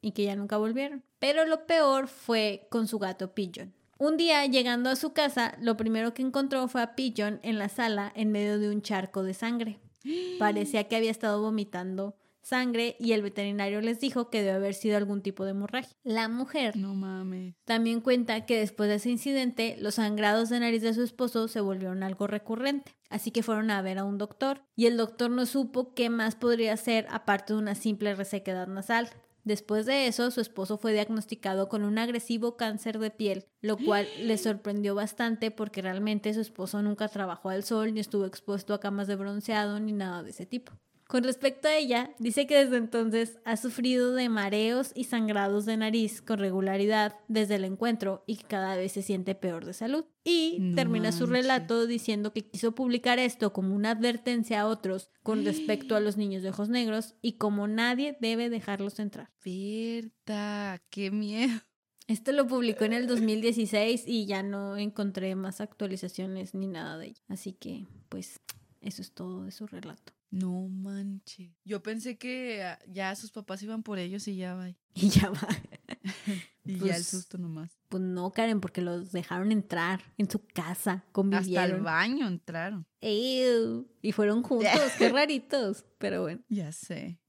[0.00, 1.04] y que ya nunca volvieron.
[1.20, 3.72] Pero lo peor fue con su gato Pigeon.
[3.98, 7.68] Un día, llegando a su casa, lo primero que encontró fue a Pigeon en la
[7.68, 9.78] sala en medio de un charco de sangre.
[10.40, 12.16] Parecía que había estado vomitando
[12.46, 15.96] sangre y el veterinario les dijo que debe haber sido algún tipo de hemorragia.
[16.04, 17.56] La mujer No mames.
[17.64, 21.60] también cuenta que después de ese incidente, los sangrados de nariz de su esposo se
[21.60, 22.94] volvieron algo recurrente.
[23.10, 26.36] Así que fueron a ver a un doctor y el doctor no supo qué más
[26.36, 29.10] podría ser aparte de una simple resequedad nasal.
[29.42, 34.06] Después de eso, su esposo fue diagnosticado con un agresivo cáncer de piel, lo cual
[34.20, 38.80] le sorprendió bastante porque realmente su esposo nunca trabajó al sol ni estuvo expuesto a
[38.80, 40.72] camas de bronceado ni nada de ese tipo.
[41.06, 45.76] Con respecto a ella, dice que desde entonces ha sufrido de mareos y sangrados de
[45.76, 50.04] nariz con regularidad desde el encuentro y que cada vez se siente peor de salud.
[50.24, 55.10] Y No termina su relato diciendo que quiso publicar esto como una advertencia a otros
[55.22, 59.30] con respecto a los niños de ojos negros y como nadie debe dejarlos entrar.
[59.44, 61.60] Berta, qué miedo.
[62.08, 67.06] Esto lo publicó en el 2016 y ya no encontré más actualizaciones ni nada de
[67.08, 67.22] ella.
[67.28, 68.40] Así que, pues,
[68.80, 70.15] eso es todo de su relato.
[70.30, 71.50] No manches.
[71.64, 74.68] Yo pensé que ah, ya sus papás iban por ellos y ya va.
[74.94, 75.48] Y ya va.
[76.64, 77.70] Y ya el Pues, susto nomás.
[77.88, 81.84] Pues no, Karen, porque los dejaron entrar en su casa, Hasta el convivieron.
[81.84, 82.86] baño entraron.
[83.00, 85.84] Ew, y fueron juntos, qué raritos.
[85.98, 86.40] Pero bueno.
[86.48, 87.20] Ya sé.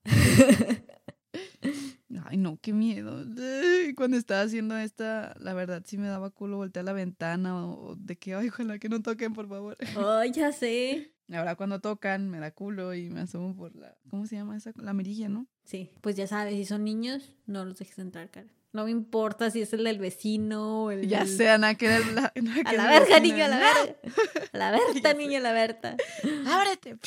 [2.29, 3.23] Ay, no, qué miedo.
[3.37, 7.95] Ay, Cuando estaba haciendo esta, la verdad sí me daba culo voltear la ventana o,
[7.95, 9.77] de que, ay, ojalá que no toquen, por favor.
[9.97, 11.13] Oh, ya sé.
[11.31, 14.71] Ahora cuando tocan me da culo y me asomo por la, ¿cómo se llama esa?
[14.77, 15.47] La mirilla, ¿no?
[15.65, 18.51] Sí, pues ya sabes, si son niños, no los dejes entrar, Karen.
[18.73, 21.87] No me importa si es el del vecino o el Ya del- sé, Ana, que
[22.13, 22.33] la,
[22.65, 23.95] A la verga, niño, a la verga.
[24.53, 25.17] A la Berta, sé.
[25.17, 25.95] niño, a la Berta.
[26.45, 26.97] ¡Ábrete!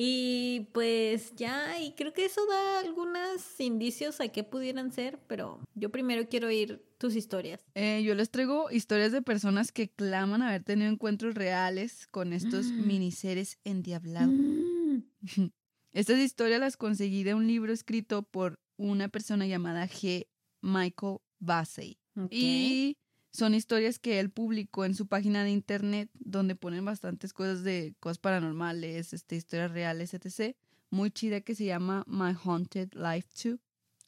[0.00, 5.58] Y pues ya, y creo que eso da algunos indicios a qué pudieran ser, pero
[5.74, 7.60] yo primero quiero oír tus historias.
[7.74, 12.66] Eh, yo les traigo historias de personas que claman haber tenido encuentros reales con estos
[12.66, 12.86] Mm.
[12.86, 14.34] miniseres endiablados.
[14.38, 14.98] Mm.
[15.92, 20.28] Estas historias las conseguí de un libro escrito por una persona llamada G.
[20.62, 21.98] Michael Bassey.
[22.30, 22.96] Y
[23.38, 27.94] son historias que él publicó en su página de internet donde ponen bastantes cosas de
[28.00, 30.56] cosas paranormales, este, historias reales, etc.
[30.90, 33.58] Muy chida que se llama My Haunted Life Too,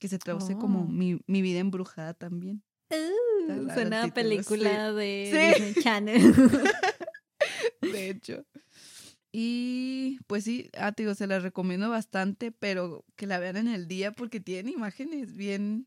[0.01, 0.87] que se traduce como Oh.
[0.89, 2.63] mi, mi vida embrujada también.
[2.91, 5.63] Uh, suena a película de Sí.
[5.65, 6.35] Disney Channel.
[7.83, 8.45] De hecho.
[9.33, 13.69] Y pues sí, ah, te digo, se las recomiendo bastante, pero que la vean en
[13.69, 15.87] el día porque tienen imágenes bien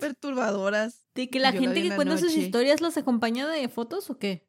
[0.00, 1.06] perturbadoras.
[1.14, 4.48] ¿De que la Yo gente que cuenta sus historias las acompaña de fotos o qué?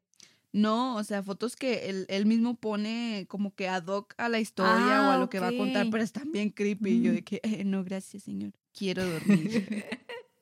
[0.54, 4.40] No, o sea, fotos que él, él mismo pone como que ad hoc a la
[4.40, 6.90] historia o a Ah, lo que va a contar, pero están bien creepy.
[6.92, 7.16] Y yo Mm.
[7.16, 8.52] de que, "Eh, no, gracias, señor.
[8.74, 9.68] Quiero dormir.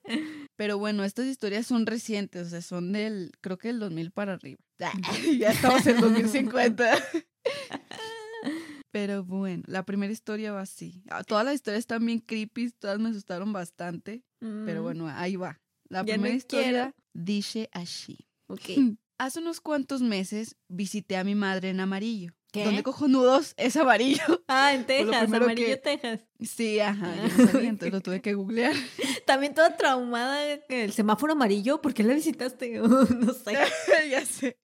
[0.60, 4.34] pero bueno, estas historias son recientes, o sea, son del, creo que del 2000 para
[4.34, 4.60] arriba.
[5.40, 6.92] ya estamos en 2050.
[8.92, 11.02] Pero bueno, la primera historia va así.
[11.10, 14.24] Ah, Todas las historias están bien creepy, todas me asustaron bastante.
[14.40, 15.62] Pero Mm, bueno, ahí va.
[15.90, 16.94] La Ya no primera historia quiero.
[17.14, 18.18] dice así.
[18.48, 18.60] Ok.
[19.18, 22.34] Hace unos cuantos meses visité a mi madre en amarillo.
[22.52, 22.64] ¿Qué?
[22.66, 24.44] ¿Dónde cojonudos es amarillo?
[24.48, 26.26] Ah, en Texas, amarillo que- Texas.
[26.42, 28.74] Sí, ajá, yo no sabía, entonces lo tuve que googlear.
[29.26, 30.42] También toda traumada.
[30.70, 32.80] El semáforo amarillo, ¿por qué la visitaste?
[32.80, 33.58] no sé.
[34.10, 34.58] ya sé.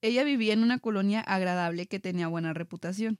[0.00, 3.18] Ella vivía en una colonia agradable que tenía buena reputación.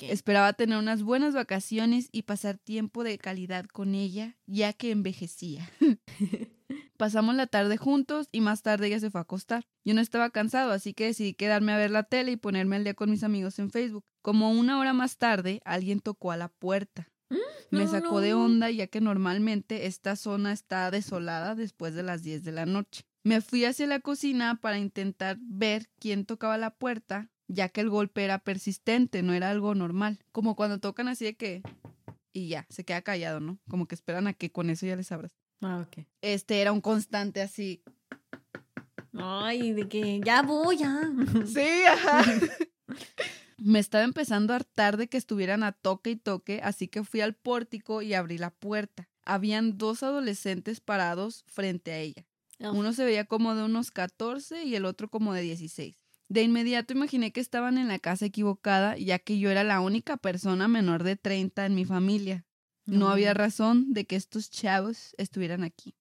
[0.00, 5.70] Esperaba tener unas buenas vacaciones y pasar tiempo de calidad con ella, ya que envejecía.
[6.96, 9.64] Pasamos la tarde juntos y más tarde ella se fue a acostar.
[9.84, 12.84] Yo no estaba cansado, así que decidí quedarme a ver la tele y ponerme al
[12.84, 14.04] día con mis amigos en Facebook.
[14.22, 17.10] Como una hora más tarde, alguien tocó a la puerta.
[17.70, 22.22] Me no, sacó de onda ya que normalmente esta zona está desolada después de las
[22.22, 23.04] 10 de la noche.
[23.22, 27.90] Me fui hacia la cocina para intentar ver quién tocaba la puerta, ya que el
[27.90, 30.20] golpe era persistente, no era algo normal.
[30.32, 31.62] Como cuando tocan así de que...
[32.32, 33.58] Y ya, se queda callado, ¿no?
[33.68, 35.36] Como que esperan a que con eso ya les abras.
[35.60, 36.06] Ah, ok.
[36.22, 37.82] Este era un constante así.
[39.14, 41.10] Ay, de que ya voy, ya.
[41.46, 42.22] Sí, ajá.
[43.58, 47.20] Me estaba empezando a hartar de que estuvieran a toque y toque, así que fui
[47.20, 49.08] al pórtico y abrí la puerta.
[49.24, 52.24] Habían dos adolescentes parados frente a ella.
[52.60, 55.99] Uno se veía como de unos 14 y el otro como de 16.
[56.30, 60.16] De inmediato imaginé que estaban en la casa equivocada, ya que yo era la única
[60.16, 62.46] persona menor de 30 en mi familia.
[62.86, 65.96] No había razón de que estos chavos estuvieran aquí.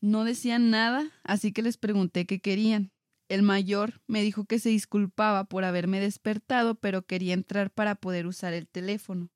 [0.00, 2.90] No decían nada, así que les pregunté qué querían.
[3.28, 8.26] El mayor me dijo que se disculpaba por haberme despertado, pero quería entrar para poder
[8.26, 9.30] usar el teléfono.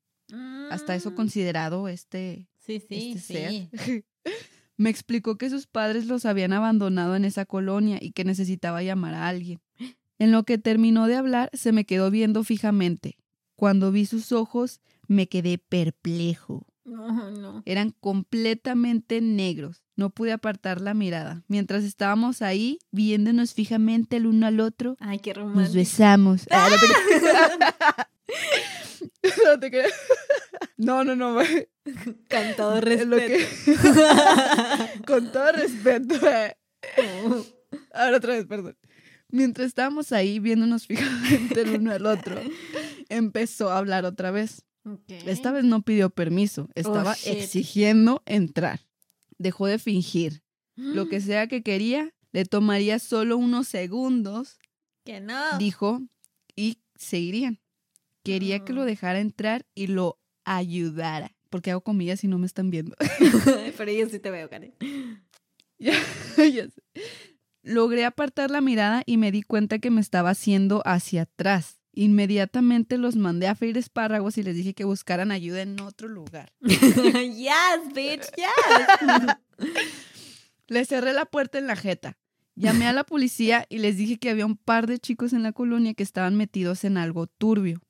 [0.69, 1.15] Hasta eso Mm.
[1.15, 3.33] considerado este, Sí, sí, este sí.
[3.33, 3.69] ser.
[4.81, 9.13] Me explicó que sus padres los habían abandonado en esa colonia y que necesitaba llamar
[9.13, 9.61] a alguien.
[10.17, 13.19] En lo que terminó de hablar, se me quedó viendo fijamente.
[13.55, 16.65] Cuando vi sus ojos, me quedé perplejo.
[16.83, 17.61] No, no.
[17.67, 19.83] Eran completamente negros.
[19.95, 21.43] No pude apartar la mirada.
[21.47, 25.75] Mientras estábamos ahí, viéndonos fijamente el uno al otro, Ay, qué nos romántico.
[25.75, 26.47] besamos.
[26.49, 26.77] Ah, no,
[31.05, 31.15] no.
[31.15, 31.37] No.
[32.29, 33.17] Con todo respeto.
[33.27, 36.15] que- Con todo respeto.
[37.93, 38.77] Ahora otra vez, perdón.
[39.29, 42.39] Mientras estábamos ahí viéndonos fijamente el uno al otro,
[43.09, 44.63] empezó a hablar otra vez.
[45.07, 47.33] Esta vez no pidió permiso, estaba shit.
[47.37, 48.81] exigiendo entrar.
[49.37, 50.41] Dejó de fingir.
[50.75, 54.57] Lo que sea que quería, le tomaría solo unos segundos,
[55.05, 55.57] Que no.
[55.57, 56.01] dijo,
[56.55, 57.59] y se irían.
[58.23, 58.85] Quería que lo Ah.
[58.85, 61.33] dejara entrar y lo ayudara.
[61.51, 62.95] Porque hago comillas y no me están viendo.
[63.77, 64.73] Pero yo sí te veo, Karen.
[65.77, 65.93] Ya,
[66.37, 66.83] ya sé.
[67.63, 71.79] Logré apartar la mirada y me di cuenta que me estaba haciendo hacia atrás.
[71.93, 76.53] Inmediatamente los mandé a freír espárragos y les dije que buscaran ayuda en otro lugar.
[76.61, 79.67] yes, bitch, yes.
[80.67, 82.19] Les cerré la puerta en la jeta.
[82.53, 85.51] Llamé a la policía y les dije que había un par de chicos en la
[85.51, 87.81] colonia que estaban metidos en algo turbio.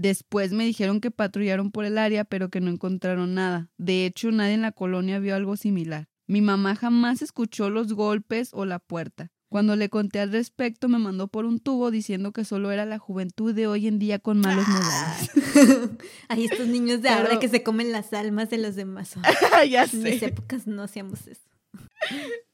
[0.00, 3.68] Después me dijeron que patrullaron por el área, pero que no encontraron nada.
[3.78, 6.06] De hecho, nadie en la colonia vio algo similar.
[6.28, 9.32] Mi mamá jamás escuchó los golpes o la puerta.
[9.50, 12.98] Cuando le conté al respecto, me mandó por un tubo diciendo que solo era la
[12.98, 15.30] juventud de hoy en día con malos modales.
[16.28, 19.14] Hay estos niños de Pero- ahora que se comen las almas de los demás.
[19.68, 21.48] ya En mis épocas no hacíamos eso.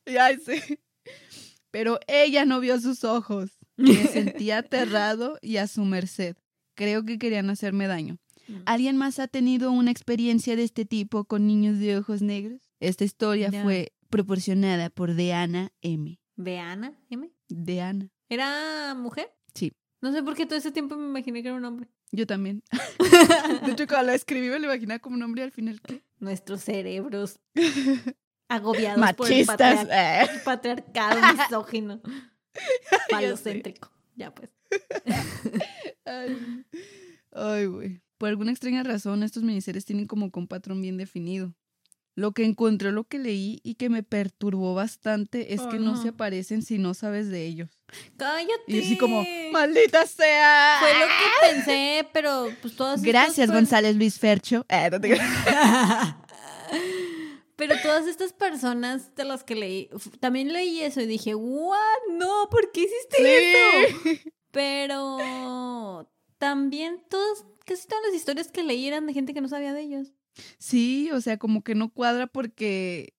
[0.06, 0.80] Ya sé.
[1.70, 3.50] Pero ella no vio sus ojos.
[3.76, 6.36] Me sentía aterrado y a su merced.
[6.74, 8.18] Creo que querían hacerme daño.
[8.66, 12.60] ¿Alguien más ha tenido una experiencia de este tipo con niños de ojos negros?
[12.80, 16.20] Esta historia fue proporcionada por Deana M.
[16.36, 16.92] ¿Veana?
[17.10, 17.30] ¿M?
[17.48, 18.10] Deana.
[18.28, 19.32] ¿Era mujer?
[19.54, 19.72] Sí.
[20.02, 21.88] No sé por qué todo ese tiempo me imaginé que era un hombre.
[22.12, 22.62] Yo también.
[23.64, 26.02] De hecho, cuando la escribí me lo imaginaba como un hombre y al final ¿qué?
[26.18, 27.40] Nuestros cerebros
[28.48, 29.16] agobiados Machistas.
[29.16, 32.02] por el patriar- patriarcado misógino.
[33.10, 33.90] Falocéntrico.
[34.16, 34.50] Ya pues.
[37.32, 38.00] Ay, güey.
[38.18, 41.52] Por alguna extraña razón, estos miniseries tienen como que un patrón bien definido.
[42.16, 45.94] Lo que encontré, lo que leí y que me perturbó bastante es Oh, que no.
[45.94, 46.00] no.
[46.02, 47.70] se aparecen si no sabes de ellos.
[48.16, 48.52] Cállate.
[48.68, 50.76] Y así como, ¡maldita sea!
[50.78, 54.64] Fue lo que pensé, pero pues todas estas Gracias, per- González Luis Fercho.
[54.68, 55.18] Eh, no te.
[57.56, 61.76] Pero todas estas personas de las que leí, también leí eso y dije, ¿what?
[62.16, 64.20] No, ¿por qué hiciste eso?
[64.54, 69.74] Pero también todas, casi todas las historias que leí eran de gente que no sabía
[69.74, 70.12] de ellos.
[70.58, 73.14] Sí, o sea, como que no cuadra porque,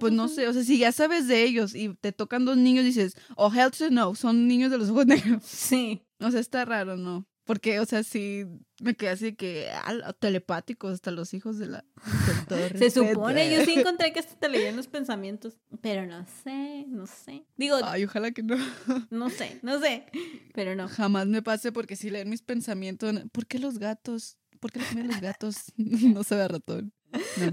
[0.00, 2.84] pues no sé, o sea, si ya sabes de ellos y te tocan dos niños,
[2.84, 5.44] dices, oh, hell to no, son niños de los ojos negros.
[5.44, 6.02] Sí.
[6.20, 7.26] O sea, está raro, ¿no?
[7.48, 8.44] Porque, o sea, sí
[8.82, 11.84] me quedé así que ah, telepáticos hasta los hijos de la.
[12.78, 15.56] Se supone, yo sí encontré que hasta te leían los pensamientos.
[15.80, 17.46] Pero no sé, no sé.
[17.56, 17.78] Digo.
[17.82, 18.54] Ay, ojalá que no.
[19.10, 20.04] No sé, no sé.
[20.52, 20.88] Pero no.
[20.88, 23.14] Jamás me pase porque si leen mis pensamientos.
[23.32, 24.36] ¿Por qué los gatos?
[24.60, 25.72] ¿Por qué los gatos?
[25.78, 26.92] no se ve ratón.
[27.38, 27.50] No,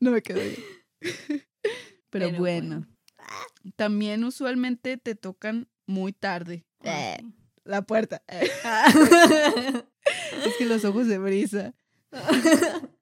[0.00, 0.56] no me quedo ahí.
[2.10, 2.84] Pero, bueno.
[3.76, 6.64] También usualmente te tocan muy tarde.
[6.82, 7.18] Eh,
[7.68, 8.22] la puerta.
[8.64, 8.88] Ah.
[10.44, 11.74] es que los ojos de brisa.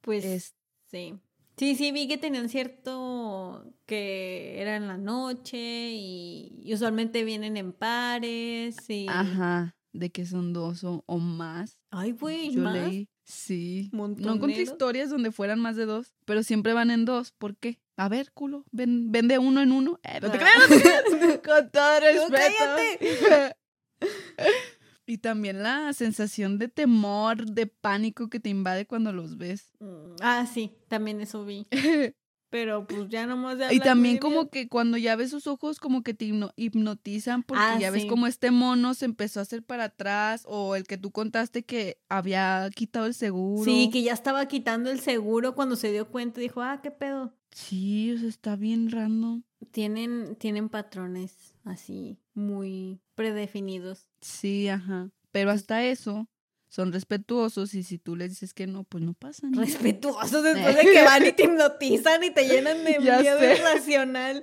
[0.00, 0.54] Pues
[0.90, 1.18] sí.
[1.58, 7.74] Sí, sí, vi que tenían cierto que era en la noche y, usualmente vienen en
[7.74, 9.06] pares y...
[9.08, 11.82] Ajá, de que son dos o, más.
[11.90, 13.90] Ay, güey, Yo leí, sí.
[13.92, 17.32] No encontré historias donde fueran más de dos, pero siempre van en dos.
[17.32, 17.78] ¿Por qué?
[17.98, 19.98] A ver, culo, ven, ven de uno en uno.
[20.04, 20.56] Eh, no te creas,
[21.44, 23.56] Con todo respeto.
[25.06, 29.72] y también la sensación de temor, de pánico que te invade cuando los ves.
[29.80, 31.66] Mm, ah, sí, también eso vi.
[32.50, 36.02] Pero pues ya nomás de Y también como que cuando ya ves sus ojos como
[36.02, 39.84] que te hipnotizan porque ah, ya ves como este mono se empezó a hacer para
[39.84, 43.64] atrás o el que tú contaste que había quitado el seguro.
[43.64, 46.90] Sí, que ya estaba quitando el seguro cuando se dio cuenta y dijo, ah, qué
[46.90, 47.34] pedo.
[47.52, 49.42] Sí, o sea, está bien random.
[49.70, 54.08] Tienen, tienen patrones así muy predefinidos.
[54.20, 55.10] Sí, ajá.
[55.32, 56.28] Pero hasta eso
[56.68, 59.64] son respetuosos y si tú les dices que no, pues no pasa nada.
[59.64, 64.42] Respetuosos después de que van y te hipnotizan y te llenan de miedo irracional.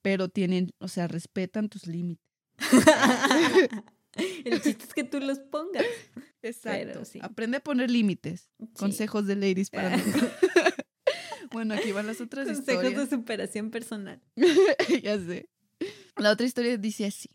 [0.00, 2.26] Pero tienen, o sea, respetan tus límites.
[4.44, 5.86] El chiste es que tú los pongas.
[6.42, 7.02] Exacto.
[7.22, 8.50] Aprende a poner límites.
[8.74, 10.02] Consejos de ladies para mí.
[11.52, 12.82] Bueno, aquí van las otras historias.
[12.82, 14.20] Consejos de superación personal.
[15.02, 15.48] ya sé.
[16.16, 17.30] La otra historia dice así.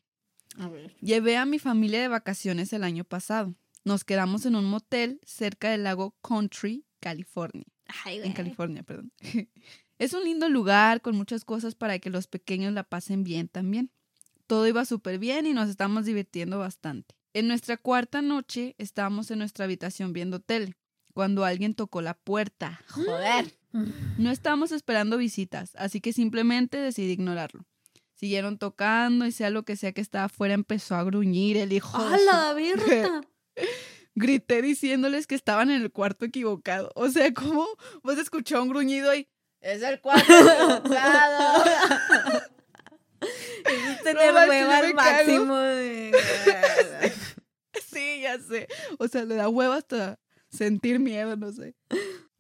[1.02, 3.56] Llevé a mi familia de vacaciones el año pasado.
[3.84, 7.66] Nos quedamos en un motel cerca del lago Country, California.
[8.06, 9.12] en California, perdón.
[10.00, 13.92] Es un lindo lugar con muchas cosas para que los pequeños la pasen bien también.
[14.46, 17.16] Todo iba súper bien y nos estábamos divirtiendo bastante.
[17.34, 20.76] En nuestra cuarta noche estábamos en nuestra habitación viendo tele,
[21.14, 22.80] cuando alguien tocó la puerta.
[22.90, 23.57] Joder.
[23.72, 27.66] No estábamos esperando visitas, así que simplemente decidí ignorarlo.
[28.16, 31.96] Siguieron tocando y sea lo que sea que estaba afuera empezó a gruñir el hijo.
[31.98, 33.22] ¡A la verga!
[34.16, 36.92] Grité diciéndoles que estaban en el cuarto equivocado.
[36.96, 37.68] O sea, ¿cómo
[38.02, 39.28] vos escuchó un gruñido y
[39.62, 41.64] es el cuarto equivocado?
[44.04, 46.12] tener no, hueva al máximo de...
[47.92, 48.68] sí, ya sé.
[48.98, 51.76] O sea, le da hueva hasta sentir miedo, no sé.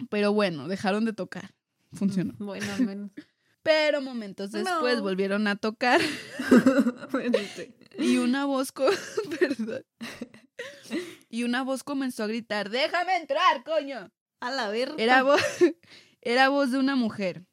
[0.09, 1.53] Pero bueno, dejaron de tocar.
[1.93, 2.33] Funcionó.
[2.37, 3.11] Bueno, al menos.
[3.63, 5.99] Pero momentos después volvieron a tocar.
[7.99, 8.71] y una voz,
[9.39, 9.83] perdón.
[11.29, 14.09] Y una voz comenzó a gritar, déjame entrar, coño.
[14.39, 14.95] A la verga.
[14.97, 15.41] Era voz,
[16.21, 17.45] era voz de una mujer.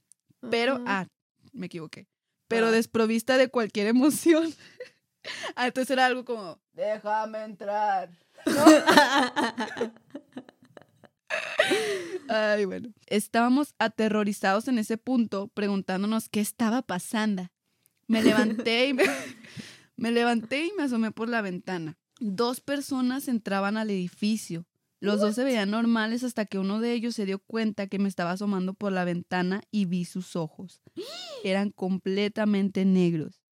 [0.50, 1.08] Pero, ah,
[1.52, 2.06] me equivoqué.
[2.46, 2.70] Pero ah.
[2.70, 4.54] desprovista de cualquier emoción.
[5.56, 8.10] ah, entonces era algo como, déjame entrar.
[12.28, 12.92] Ay, bueno.
[13.06, 17.48] Estábamos aterrorizados en ese punto, preguntándonos qué estaba pasando.
[18.06, 19.04] Me levanté y me,
[19.96, 21.98] me levanté y me asomé por la ventana.
[22.20, 24.66] Dos personas entraban al edificio.
[25.00, 28.08] Los dos se veían normales hasta que uno de ellos se dio cuenta que me
[28.08, 30.80] estaba asomando por la ventana y vi sus ojos.
[31.44, 33.42] Eran completamente negros.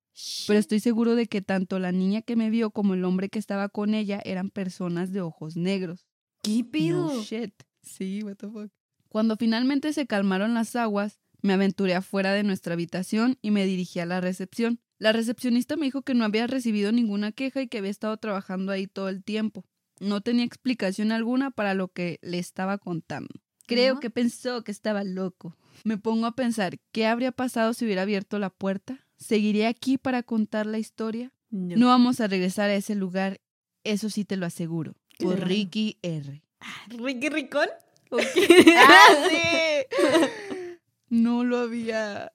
[0.46, 3.38] Pero estoy seguro de que tanto la niña que me vio como el hombre que
[3.38, 6.06] estaba con ella eran personas de ojos negros.
[6.42, 7.22] ¿Qué pido?
[7.22, 7.54] shit.
[7.82, 8.70] Sí, what the fuck.
[9.08, 14.00] Cuando finalmente se calmaron las aguas, me aventuré afuera de nuestra habitación y me dirigí
[14.00, 14.80] a la recepción.
[14.98, 18.72] La recepcionista me dijo que no había recibido ninguna queja y que había estado trabajando
[18.72, 19.64] ahí todo el tiempo.
[20.00, 23.34] No tenía explicación alguna para lo que le estaba contando.
[23.66, 25.56] Creo que pensó que estaba loco.
[25.84, 29.06] Me pongo a pensar, ¿qué habría pasado si hubiera abierto la puerta?
[29.16, 31.32] ¿Seguiré aquí para contar la historia?
[31.50, 33.40] No, no vamos a regresar a ese lugar,
[33.84, 34.94] eso sí te lo aseguro.
[35.18, 36.42] Por Ricky R.
[36.88, 37.68] ¿Ricky Ricón?
[38.76, 40.78] ¡Ah, sí!
[41.08, 42.32] No lo había.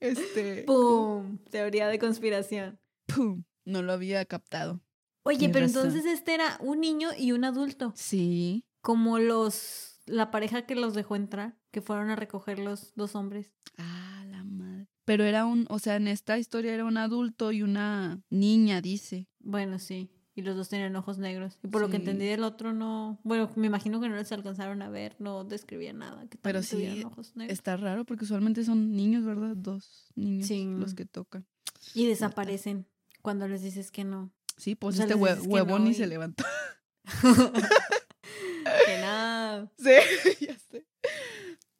[0.00, 0.64] Este.
[0.64, 1.38] ¡Pum!
[1.50, 2.80] Teoría de conspiración.
[3.06, 3.44] ¡Pum!
[3.64, 4.80] No lo había captado.
[5.24, 7.92] Oye, pero entonces este era un niño y un adulto.
[7.94, 8.64] Sí.
[8.80, 10.00] Como los.
[10.06, 13.54] La pareja que los dejó entrar, que fueron a recoger los dos hombres.
[13.78, 14.88] Ah, la madre.
[15.04, 15.66] Pero era un.
[15.68, 19.28] O sea, en esta historia era un adulto y una niña, dice.
[19.38, 20.10] Bueno, sí.
[20.34, 21.58] Y los dos tenían ojos negros.
[21.62, 23.18] Y por lo que entendí del otro no...
[23.22, 26.26] Bueno, me imagino que no les alcanzaron a ver, no describía nada.
[26.28, 27.52] Que Pero sí, ojos negros.
[27.52, 29.54] está raro porque usualmente son niños, ¿verdad?
[29.56, 30.48] Dos niños
[30.80, 31.44] los que tocan.
[31.94, 32.86] Y desaparecen
[33.20, 34.32] Cuando les dices que no.
[34.56, 36.44] Sí, pues O sea, este hue- huevón no y- se levantó.
[38.86, 39.70] que no.
[39.78, 39.90] Sí,
[40.46, 40.86] ya sé.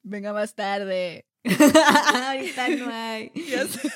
[0.03, 1.26] Venga más tarde.
[1.44, 3.32] Ahorita no hay.
[3.48, 3.88] Ya sé.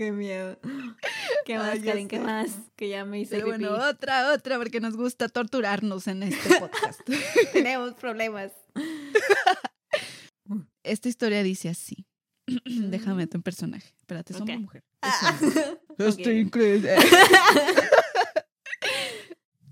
[0.00, 0.58] Qué miedo.
[1.44, 2.08] ¿Qué más, Ay, Karen?
[2.08, 2.22] ¿Qué sé.
[2.22, 2.50] más?
[2.74, 3.58] Que ya me hice Pero pipí.
[3.66, 7.00] bueno, otra, otra, porque nos gusta torturarnos en este podcast.
[7.52, 8.50] Tenemos problemas.
[10.84, 12.06] Esta historia dice así.
[12.64, 13.92] Déjame tu personaje.
[13.98, 14.60] Espérate, somos Ok.
[14.62, 14.84] mujer.
[15.02, 15.38] Ah.
[15.98, 16.96] Estoy increíble.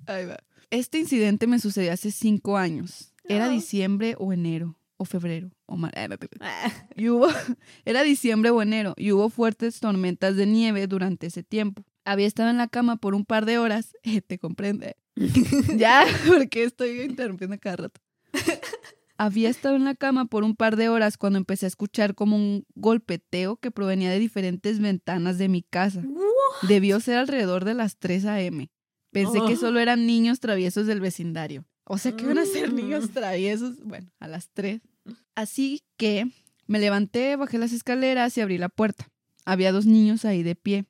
[0.07, 0.37] Ahí va.
[0.69, 3.15] Este incidente me sucedió hace cinco años.
[3.25, 3.53] Era No.
[3.53, 6.07] diciembre o enero o febrero o mar- ah.
[6.41, 7.27] Ah, Y hubo,
[7.87, 11.85] era diciembre o enero y hubo fuertes tormentas de nieve durante ese tiempo.
[12.05, 13.95] Había estado en la cama por un par de horas,
[14.27, 14.97] te comprende.
[15.77, 18.01] ya, porque estoy interrumpiendo cada rato.
[19.21, 22.37] Había estado en la cama por un par de horas cuando empecé a escuchar como
[22.37, 26.05] un golpeteo que provenía de diferentes ventanas de mi casa.
[26.69, 28.71] Debió ser alrededor de las 3 a.m.
[29.11, 29.57] Pensé que Oh.
[29.57, 31.65] solo eran niños traviesos del vecindario.
[31.89, 33.13] O sea, que iban a ser niños Mm.
[33.15, 33.83] traviesos.
[33.85, 34.81] Bueno, a las 3.
[35.35, 36.31] Así que
[36.67, 39.09] me levanté, bajé las escaleras y abrí la puerta.
[39.45, 40.85] Había dos niños ahí de pie.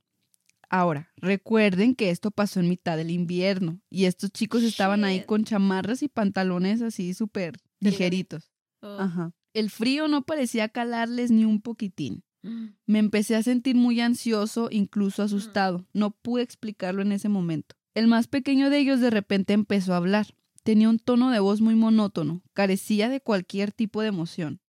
[0.71, 5.45] Ahora, recuerden que esto pasó en mitad del invierno y estos chicos estaban ahí con
[5.45, 8.51] chamarras y pantalones así súper ligeritos.
[8.83, 8.99] Oh.
[8.99, 9.33] Ajá.
[9.55, 12.23] El frío no parecía calarles ni un poquitín.
[12.43, 12.67] Mm.
[12.87, 15.87] Me empecé a sentir muy ansioso, incluso asustado.
[15.95, 17.77] No pude explicarlo en ese momento.
[17.95, 20.27] El más pequeño de ellos de repente empezó a hablar.
[20.69, 24.61] Tenía un tono de voz muy monótono, carecía de cualquier tipo de emoción.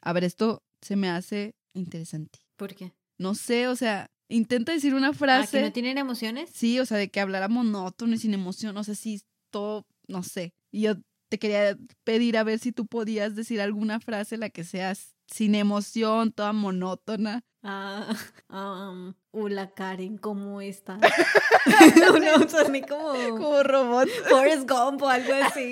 [0.00, 2.38] A ver, esto se me hace interesante.
[2.56, 2.94] ¿Por qué?
[3.18, 5.58] No sé, o sea, intenta decir una ¿Ah, frase.
[5.58, 6.48] que no tienen emociones?
[6.54, 10.22] Sí, o sea, de que hablara monótono y sin emoción, o sea, sí, todo, no
[10.22, 10.54] sé.
[10.70, 10.94] Y yo
[11.28, 14.94] te quería pedir a ver si tú podías decir alguna frase, la que sea
[15.32, 17.44] sin emoción, toda monótona.
[17.62, 18.14] Ah,
[18.50, 21.00] um, hola Karen, ¿cómo estás?
[21.96, 24.08] no, no, soné como Como robot.
[24.28, 25.70] Forrest Gump o algo así.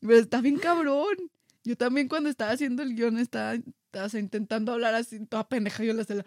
[0.00, 1.30] Pero está bien cabrón.
[1.64, 5.92] Yo también cuando estaba haciendo el guion estaba, estaba, intentando hablar así, toda pendeja, yo
[5.92, 6.24] la hacía,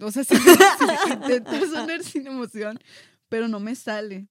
[0.00, 2.78] o sea, sí, sí, intentar sonar sin emoción,
[3.28, 4.28] pero no me sale.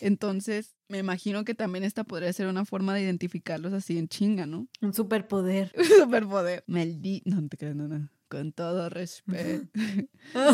[0.00, 4.46] Entonces, me imagino que también esta podría ser una forma de identificarlos así en chinga,
[4.46, 4.68] ¿no?
[4.80, 5.72] Un superpoder.
[5.98, 6.64] Superpoder.
[6.66, 7.30] Maldito.
[7.30, 8.08] No, no te creas, no, no.
[8.28, 9.68] Con todo respeto.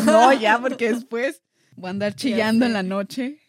[0.05, 1.41] no, ya, porque después
[1.75, 3.39] voy a andar chillando en la noche,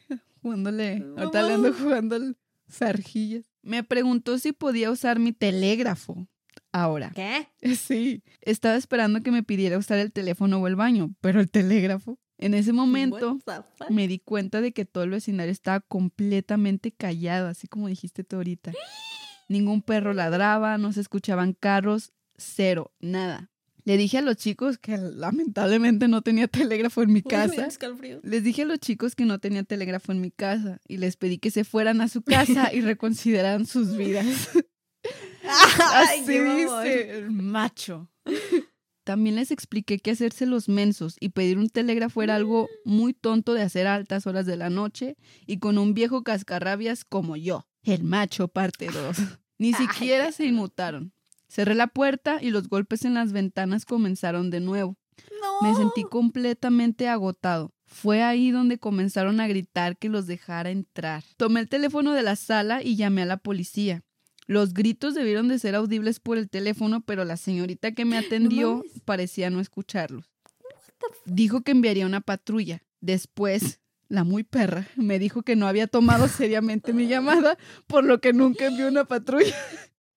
[0.42, 1.04] jugándole.
[1.16, 2.36] Ahorita le ando jugando al.
[3.62, 6.28] Me preguntó si podía usar mi telégrafo.
[6.72, 7.48] Ahora, ¿Qué?
[7.76, 12.18] sí, estaba esperando que me pidiera usar el teléfono o el baño, pero el telégrafo.
[12.40, 13.38] En ese momento
[13.90, 18.36] me di cuenta de que todo el vecindario estaba completamente callado, así como dijiste tú
[18.36, 18.72] ahorita.
[19.48, 23.50] Ningún perro ladraba, no se escuchaban carros, cero, nada.
[23.84, 27.68] Le dije a los chicos que lamentablemente no tenía telégrafo en mi casa.
[28.22, 31.38] Les dije a los chicos que no tenía telégrafo en mi casa y les pedí
[31.38, 34.26] que se fueran a su casa y reconsideraran sus vidas.
[35.44, 38.08] Así dice el macho.
[39.10, 43.54] También les expliqué que hacerse los mensos y pedir un telégrafo era algo muy tonto
[43.54, 45.16] de hacer a altas horas de la noche
[45.48, 49.16] y con un viejo cascarrabias como yo, el macho parte 2.
[49.58, 51.12] Ni siquiera se inmutaron.
[51.48, 54.96] Cerré la puerta y los golpes en las ventanas comenzaron de nuevo.
[55.42, 55.68] No.
[55.68, 57.72] Me sentí completamente agotado.
[57.86, 61.24] Fue ahí donde comenzaron a gritar que los dejara entrar.
[61.36, 64.04] Tomé el teléfono de la sala y llamé a la policía.
[64.50, 68.84] Los gritos debieron de ser audibles por el teléfono, pero la señorita que me atendió
[69.04, 70.28] parecía no escucharlos.
[71.24, 72.82] Dijo que enviaría una patrulla.
[73.00, 73.78] Después,
[74.08, 78.32] la muy perra me dijo que no había tomado seriamente mi llamada, por lo que
[78.32, 79.54] nunca envió una patrulla.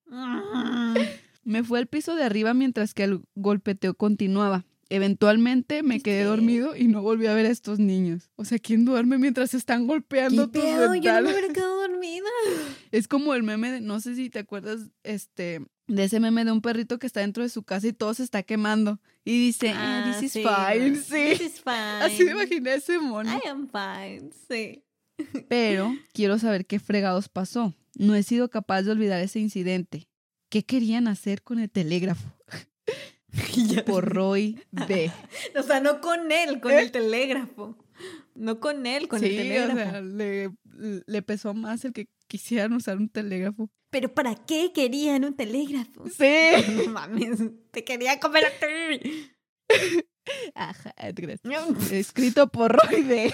[0.08, 0.96] Mm.
[1.44, 4.66] Me fue al piso de arriba mientras que el golpeteo continuaba.
[4.94, 8.30] Eventualmente me quedé dormido y no volví a ver a estos niños.
[8.36, 10.94] O sea, ¿quién duerme mientras están golpeando ¿Qué tus pedo?
[10.94, 12.28] Yo no me quedado dormida.
[12.92, 16.52] Es como el meme de, no sé si te acuerdas, este, de ese meme de
[16.52, 19.00] un perrito que está dentro de su casa y todo se está quemando.
[19.26, 21.38] Y dice, eh, Ah, this is sí, fine, sí.
[21.40, 21.74] This is fine.
[22.04, 23.32] Así me imaginé ese mono.
[23.32, 24.84] I am fine, sí.
[25.50, 27.74] Pero quiero saber qué fregados pasó.
[27.96, 30.08] No he sido capaz de olvidar ese incidente.
[30.50, 32.32] ¿Qué querían hacer con el telégrafo?
[33.86, 35.12] Por Roy B.
[35.58, 36.82] O sea, no con él, con ¿Eh?
[36.82, 37.78] el telégrafo.
[38.36, 39.74] No con él, con el telégrafo.
[39.74, 40.52] o sea, le,
[41.06, 43.70] le pesó más el que quisieran usar un telégrafo.
[43.92, 46.06] Pero ¿para qué querían un telégrafo?
[46.10, 46.26] Sí.
[46.88, 47.40] No mames,
[47.72, 49.32] te quería comer a ti.
[50.56, 50.94] Ajá.
[51.92, 53.34] Escrito por Roy B.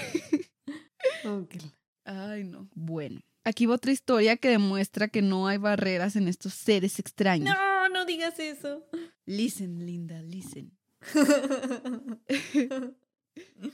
[2.03, 2.67] Ay, no.
[2.73, 7.55] Bueno, aquí va otra historia que demuestra que no hay barreras en estos seres extraños.
[7.55, 7.68] No,
[7.99, 8.85] no digas eso.
[9.25, 10.71] Listen, Linda, listen.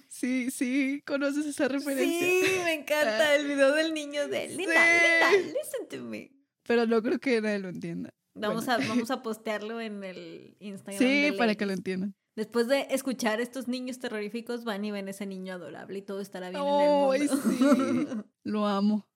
[0.10, 2.20] Sí, sí, conoces esa referencia.
[2.20, 6.32] Sí, me encanta el video del niño de Linda, Linda, listen to me.
[6.68, 8.14] Pero no creo que nadie lo entienda.
[8.36, 11.00] Vamos, a, vamos a postearlo en el Instagram.
[11.00, 12.14] Sí, de para que lo entiendan.
[12.36, 16.50] Después de escuchar estos niños terroríficos, van y ven ese niño adorable y todo estará
[16.50, 18.24] bien Ay, en el mundo.
[18.24, 18.30] sí.
[18.44, 19.08] Lo amo.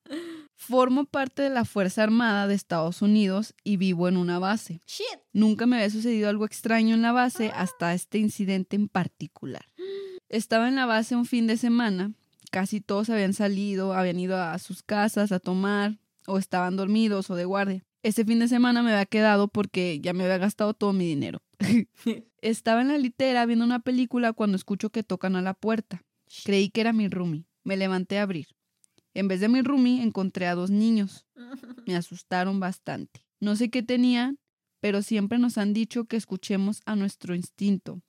[0.60, 4.82] Formo parte de la Fuerza Armada de Estados Unidos y vivo en una base.
[4.86, 5.06] Shit.
[5.32, 9.66] Nunca me había sucedido algo extraño en la base hasta este incidente en particular.
[10.28, 12.12] Estaba en la base un fin de semana.
[12.52, 15.98] Casi todos habían salido, habían ido a sus casas a tomar
[16.28, 17.86] o estaban dormidos o de guardia.
[18.04, 21.42] Ese fin de semana me había quedado porque ya me había gastado todo mi dinero.
[22.42, 26.04] Estaba en la litera viendo una película cuando escucho que tocan a la puerta.
[26.44, 27.46] Creí que era mi roomie.
[27.64, 28.48] Me levanté a abrir.
[29.14, 31.26] En vez de mi roomie encontré a dos niños.
[31.88, 33.26] Me asustaron bastante.
[33.40, 34.38] No sé qué tenían,
[34.80, 38.02] pero siempre nos han dicho que escuchemos a nuestro instinto,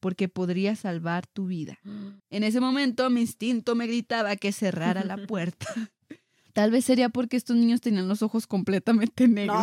[0.00, 1.78] porque podría salvar tu vida.
[2.30, 5.66] En ese momento mi instinto me gritaba que cerrara la puerta.
[6.52, 9.62] Tal vez sería porque estos niños tenían los ojos completamente negros.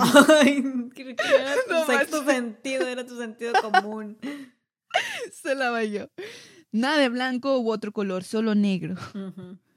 [0.95, 4.17] Que era tu No sexto sentido, era tu sentido común.
[5.33, 6.07] Se la yo.
[6.71, 8.95] Nada de blanco u otro color, solo negro.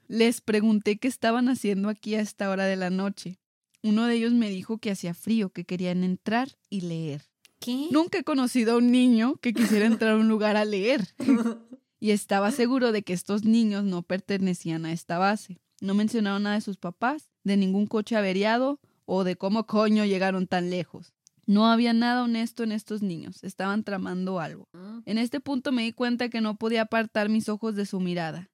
[0.09, 3.39] Les pregunté qué estaban haciendo aquí a esta hora de la noche.
[3.83, 7.29] Uno de ellos me dijo que hacía frío, que querían entrar y leer.
[7.59, 7.89] ¿Qué?
[7.91, 11.07] Nunca he conocido a un niño que quisiera entrar a un lugar a leer.
[12.01, 15.57] Y estaba seguro de que estos niños no pertenecían a esta base.
[15.81, 20.47] No mencionaron nada de sus papás, de ningún coche averiado o de cómo coño llegaron
[20.47, 21.13] tan lejos.
[21.45, 24.69] No había nada honesto en estos niños, estaban tramando algo.
[25.05, 28.49] En este punto me di cuenta que no podía apartar mis ojos de su mirada.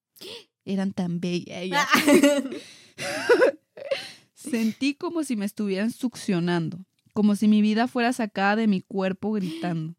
[0.65, 1.61] Eran tan bellas.
[1.61, 1.87] ellas.
[4.33, 9.31] Sentí como si me estuvieran succionando, como si mi vida fuera sacada de mi cuerpo
[9.31, 9.95] gritando.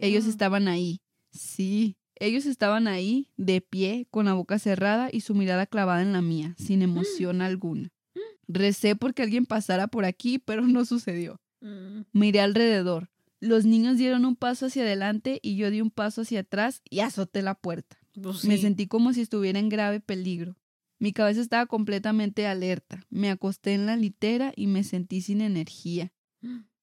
[0.00, 1.00] Ellos estaban ahí.
[1.30, 6.12] Sí, ellos estaban ahí, de pie, con la boca cerrada y su mirada clavada en
[6.12, 7.90] la mía, sin emoción alguna.
[8.48, 11.40] Recé porque alguien pasara por aquí, pero no sucedió.
[11.60, 12.02] Mm.
[12.12, 13.10] Miré alrededor.
[13.40, 17.00] Los niños dieron un paso hacia adelante y yo di un paso hacia atrás y
[17.00, 17.98] azoté la puerta.
[18.22, 20.56] Pues Me sentí como si estuviera en grave peligro.
[20.98, 23.04] Mi cabeza estaba completamente alerta.
[23.10, 26.12] Me acosté en la litera y me sentí sin energía.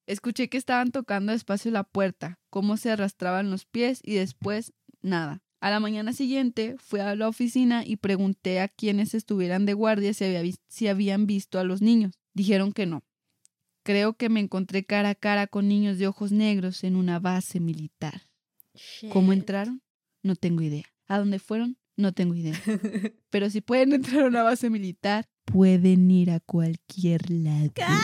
[0.06, 5.42] Escuché que estaban tocando despacio la puerta, cómo se arrastraban los pies y después nada.
[5.62, 10.14] A la mañana siguiente fui a la oficina y pregunté a quienes estuvieran de guardia
[10.14, 12.20] si, había vis- si habían visto a los niños.
[12.34, 13.04] Dijeron que no.
[13.84, 17.60] Creo que me encontré cara a cara con niños de ojos negros en una base
[17.62, 18.24] militar.
[19.10, 19.82] ¿Cómo entraron?
[20.22, 20.86] No tengo idea.
[21.08, 21.78] ¿A dónde fueron?
[21.96, 22.56] No tengo idea.
[23.30, 27.72] Pero si pueden entrar a una base militar, pueden ir a cualquier lado.
[27.76, 28.04] ¡Cállate!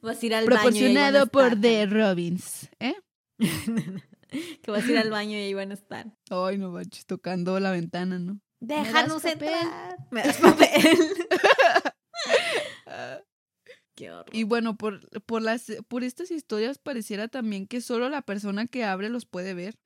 [0.00, 0.08] No.
[0.08, 0.60] Vas a ir al baño.
[0.60, 1.60] Proporcionado por.
[1.60, 2.68] The Robins.
[2.78, 2.94] ¿Eh?
[4.62, 6.06] que vas a ir al baño y ahí van a estar.
[6.30, 8.40] Ay, no manches, tocando la ventana, ¿no?
[8.60, 9.48] Déjanos das papel?
[9.48, 9.96] entrar.
[10.10, 10.98] Me das papel.
[14.06, 14.12] Qué.
[14.32, 18.84] Y bueno, por, por, las, por estas historias pareciera también que solo la persona que
[18.84, 19.76] abre los puede ver.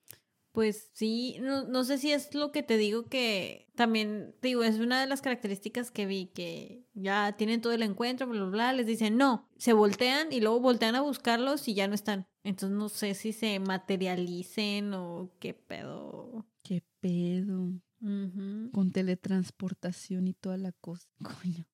[0.53, 4.63] Pues sí, no, no sé si es lo que te digo que también, te digo,
[4.63, 8.51] es una de las características que vi, que ya tienen todo el encuentro, bla, bla,
[8.51, 12.27] bla, les dicen no, se voltean y luego voltean a buscarlos y ya no están.
[12.45, 16.45] Entonces no sé si se materialicen o qué pedo.
[16.63, 17.73] ¿Qué pedo?
[18.01, 21.09] Con teletransportación y toda la cosa.
[21.43, 21.67] Coño.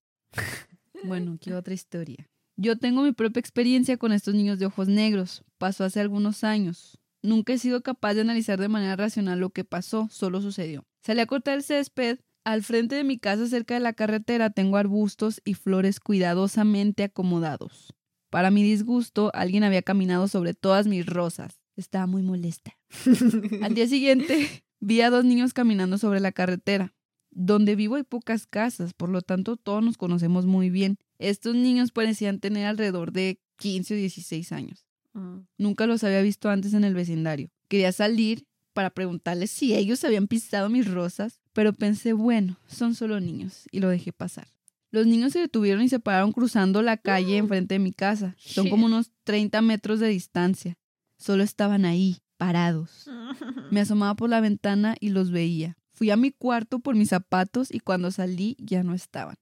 [1.05, 2.29] Bueno, ¿qué otra historia?
[2.57, 5.45] Yo tengo mi propia experiencia con estos niños de ojos negros.
[5.59, 6.99] Pasó hace algunos años.
[7.23, 10.85] Nunca he sido capaz de analizar de manera racional lo que pasó, solo sucedió.
[11.03, 12.19] Salí a cortar el césped.
[12.45, 17.95] Al frente de mi casa, cerca de la carretera, tengo arbustos y flores cuidadosamente acomodados.
[18.31, 21.61] Para mi disgusto, alguien había caminado sobre todas mis rosas.
[21.77, 22.77] Estaba muy molesta.
[23.63, 26.95] Al día siguiente, vi a dos niños caminando sobre la carretera.
[27.31, 30.99] Donde vivo hay pocas casas, por lo tanto todos nos conocemos muy bien.
[31.19, 34.87] Estos niños parecían tener alrededor de 15 o 16 años.
[35.13, 35.41] Mm.
[35.59, 37.51] Nunca los había visto antes en el vecindario.
[37.69, 43.19] Quería salir para preguntarles si ellos habían pisado mis rosas, pero pensé, bueno, son solo
[43.19, 44.49] niños, y lo dejé pasar.
[44.91, 48.37] Los niños se detuvieron y se pararon cruzando la calle enfrente de mi casa.
[48.39, 50.79] Son como unos 30 metros de distancia.
[51.19, 53.11] Solo estaban ahí, parados.
[53.71, 55.77] Me asomaba por la ventana y los veía.
[55.99, 59.35] Fui a mi cuarto por mis zapatos y cuando salí ya no estaban.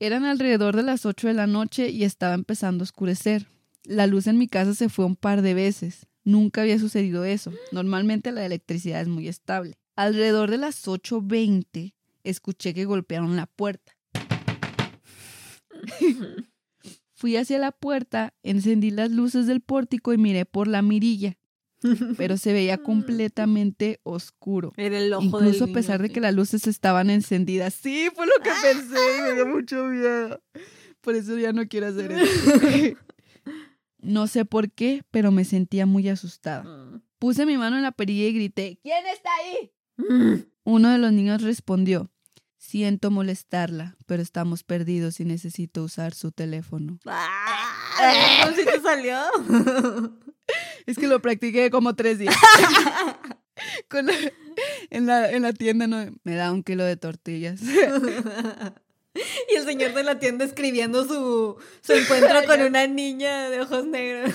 [0.00, 3.48] Eran alrededor de las 8 de la noche y estaba empezando a oscurecer.
[3.84, 6.06] La luz en mi casa se fue un par de veces.
[6.24, 7.52] Nunca había sucedido eso.
[7.70, 9.76] Normalmente la electricidad es muy estable.
[9.94, 11.92] Alrededor de las 8.20
[12.24, 13.92] escuché que golpearon la puerta.
[17.12, 21.36] Fui hacia la puerta, encendí las luces del pórtico y miré por la mirilla.
[22.16, 24.72] Pero se veía completamente oscuro.
[24.76, 27.74] Era el ojo Incluso del a pesar de que las luces estaban encendidas.
[27.74, 30.42] Sí, fue lo que pensé y me dio mucho miedo.
[31.00, 32.96] Por eso ya no quiero hacer eso.
[34.00, 36.62] No sé por qué, pero me sentía muy asustada.
[36.62, 37.02] sí.
[37.18, 39.72] Puse mi mano en la perilla y grité, ¿quién está ahí?
[40.64, 42.12] Uno de los niños respondió,
[42.58, 47.00] siento molestarla, pero estamos perdidos y necesito usar su teléfono.
[47.06, 47.57] Ah,
[48.42, 49.18] ¿Cómo si te salió?
[50.86, 52.34] Es que lo practiqué como tres días.
[53.90, 54.14] Con la-
[54.88, 57.60] en, la, en la tienda no, me da un kilo de tortillas.
[57.62, 63.84] Y el señor de la tienda escribiendo su, su encuentro con una niña de ojos
[63.84, 64.32] negros.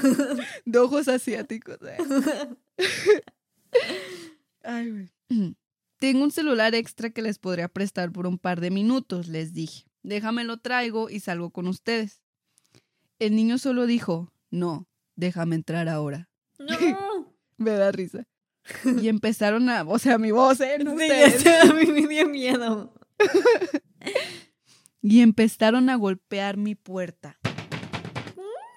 [0.66, 1.78] De ojos asiáticos.
[1.82, 1.97] eh.
[4.64, 5.09] Ay, güey.
[5.99, 9.86] Tengo un celular extra que les podría prestar por un par de minutos, les dije.
[10.03, 12.23] Déjamelo traigo y salgo con ustedes.
[13.20, 16.30] El niño solo dijo, no, déjame entrar ahora.
[16.59, 16.68] No.
[17.57, 18.28] Me da risa.
[19.01, 20.78] Y empezaron a, o sea, mi voz, ¿eh?
[20.84, 21.07] No Sí,
[21.39, 22.93] sé, a mí me dio miedo.
[25.05, 27.38] Y empezaron a golpear mi puerta.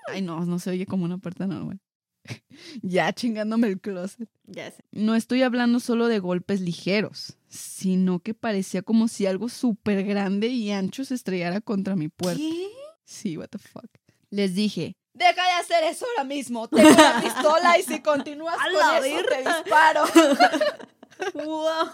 [0.09, 1.81] Ay, no, no se oye como una puerta normal.
[2.83, 4.29] Ya chingándome el closet.
[4.45, 4.83] Ya sé.
[4.91, 10.49] No estoy hablando solo de golpes ligeros, sino que parecía como si algo súper grande
[10.49, 12.41] y ancho se estrellara contra mi puerta.
[12.41, 12.69] ¿Qué?
[13.05, 13.87] Sí, what the fuck.
[14.31, 16.69] Les dije, deja de hacer eso ahora mismo.
[16.69, 19.63] Tengo una pistola y si continúas ¡A con la eso te verga!
[19.63, 20.05] disparo.
[21.33, 21.93] Wow.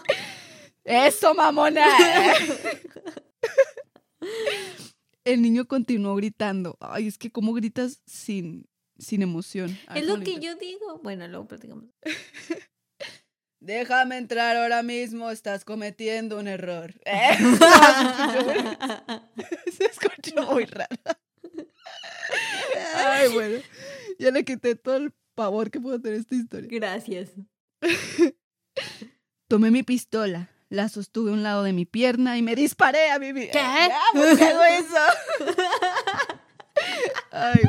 [0.83, 1.85] Eso, mamona.
[5.23, 6.75] El niño continuó gritando.
[6.81, 8.65] Ay, es que cómo gritas sin,
[8.97, 9.79] sin emoción.
[9.95, 10.99] Es lo que yo digo.
[11.01, 11.85] Bueno, luego platicamos.
[13.61, 16.93] Déjame entrar ahora mismo, estás cometiendo un error.
[17.05, 17.37] ¿Eh?
[17.37, 20.97] se, escuchó muy, se escuchó muy raro.
[22.95, 23.59] Ay, bueno.
[24.19, 26.69] Ya le quité todo el pavor que puedo tener esta historia.
[26.71, 27.31] Gracias.
[29.47, 33.19] Tomé mi pistola, la sostuve a un lado de mi pierna y me disparé a
[33.19, 33.51] mí misma.
[33.51, 33.59] ¿Qué?
[33.59, 34.95] Ya, ¿por qué hago eso?
[37.31, 37.61] Ay.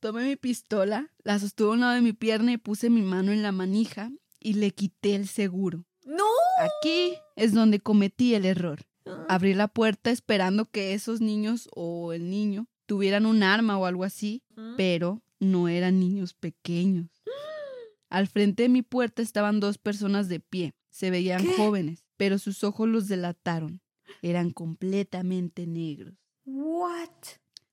[0.00, 3.30] Tomé mi pistola, la sostuve a un lado de mi pierna y puse mi mano
[3.30, 5.84] en la manija y le quité el seguro.
[6.04, 6.24] ¡No!
[6.58, 8.80] Aquí es donde cometí el error.
[9.28, 14.04] Abrí la puerta esperando que esos niños o el niño tuvieran un arma o algo
[14.04, 14.42] así,
[14.76, 17.08] pero no eran niños pequeños.
[18.10, 20.74] Al frente de mi puerta estaban dos personas de pie.
[20.90, 21.54] Se veían ¿Qué?
[21.54, 23.80] jóvenes, pero sus ojos los delataron.
[24.20, 26.14] Eran completamente negros.
[26.44, 27.08] What?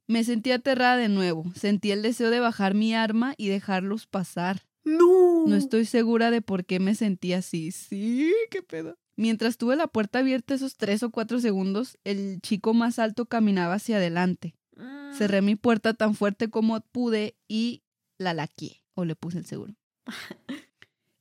[0.08, 1.44] Me sentí aterrada de nuevo.
[1.56, 4.64] Sentí el deseo de bajar mi arma y dejarlos pasar.
[4.84, 5.46] No.
[5.46, 7.72] No estoy segura de por qué me sentí así.
[7.72, 8.98] Sí, qué pedo.
[9.20, 13.74] Mientras tuve la puerta abierta esos tres o cuatro segundos, el chico más alto caminaba
[13.74, 14.56] hacia adelante.
[14.78, 15.12] Mm.
[15.14, 17.84] Cerré mi puerta tan fuerte como pude y
[18.18, 19.76] la laqué o le puse el seguro.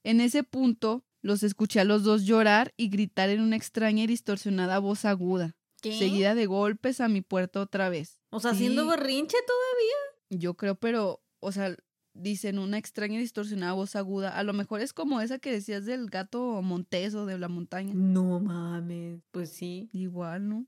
[0.05, 4.07] En ese punto los escuché a los dos llorar y gritar en una extraña y
[4.07, 5.99] distorsionada voz aguda, ¿Qué?
[5.99, 8.21] seguida de golpes a mi puerta otra vez.
[8.31, 8.89] O sea, haciendo Sí.
[8.91, 10.41] berrinche todavía.
[10.41, 11.77] Yo creo, pero, o sea,
[12.19, 14.37] dicen una extraña y distorsionada voz aguda.
[14.37, 17.93] A lo mejor es como esa que decías del gato montés o de la montaña.
[17.95, 19.21] No mames.
[19.31, 19.89] Pues sí.
[19.93, 20.67] Igual, ¿no?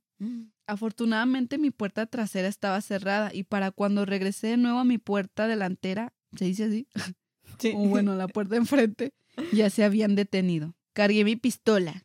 [0.66, 5.48] Afortunadamente mi puerta trasera estaba cerrada y para cuando regresé de nuevo a mi puerta
[5.48, 6.86] delantera, se dice así,
[7.58, 7.72] Sí.
[7.74, 9.12] o bueno, la puerta de enfrente,
[9.52, 10.74] ya se habían detenido.
[10.92, 12.04] Cargué mi pistola.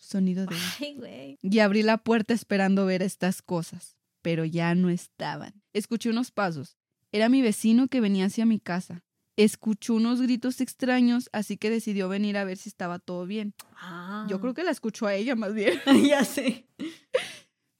[0.00, 0.56] Sonido de...
[0.80, 1.38] Ay, güey.
[1.42, 5.62] Y abrí la puerta esperando ver estas cosas, pero ya no estaban.
[5.72, 6.76] Escuché unos pasos.
[7.12, 9.02] Era mi vecino que venía hacia mi casa.
[9.36, 13.54] Escuchó unos gritos extraños, así que decidió venir a ver si estaba todo bien.
[13.76, 14.26] Ah.
[14.28, 15.78] Yo creo que la escuchó a ella más bien.
[16.08, 16.66] ya sé.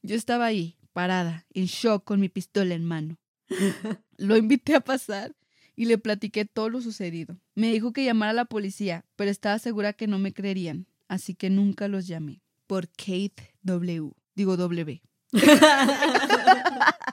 [0.03, 3.19] Yo estaba ahí, parada, en shock con mi pistola en mano.
[4.19, 5.35] Lo invité a pasar
[5.77, 7.39] y le platiqué todo lo sucedido.
[7.55, 11.35] Me dijo que llamara a la policía, pero estaba segura que no me creerían, así
[11.35, 12.41] que nunca los llamé.
[12.67, 14.11] Por Kate W.
[14.35, 15.03] Digo W.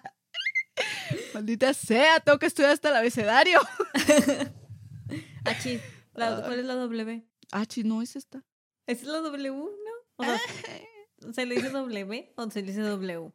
[1.34, 3.60] Maldita sea, tengo que estudiar hasta el abecedario.
[5.46, 5.82] Achis.
[6.14, 7.26] La- ¿Cuál es la W?
[7.52, 8.44] Ah, chis, no es esta.
[8.88, 9.66] ¿Esa es la W, no?
[10.18, 10.40] O sea,
[11.34, 13.32] ¿se le dice W o se le dice W?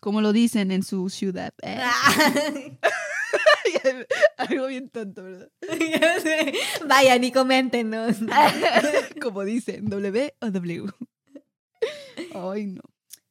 [0.00, 1.52] Como lo dicen en su ciudad.
[1.62, 1.78] Eh.
[1.80, 2.78] Ay,
[4.38, 5.50] Algo bien tonto, ¿verdad?
[6.88, 8.16] Vayan y coméntenos.
[9.20, 10.90] Como dicen, W o W.
[12.34, 12.82] Ay, no.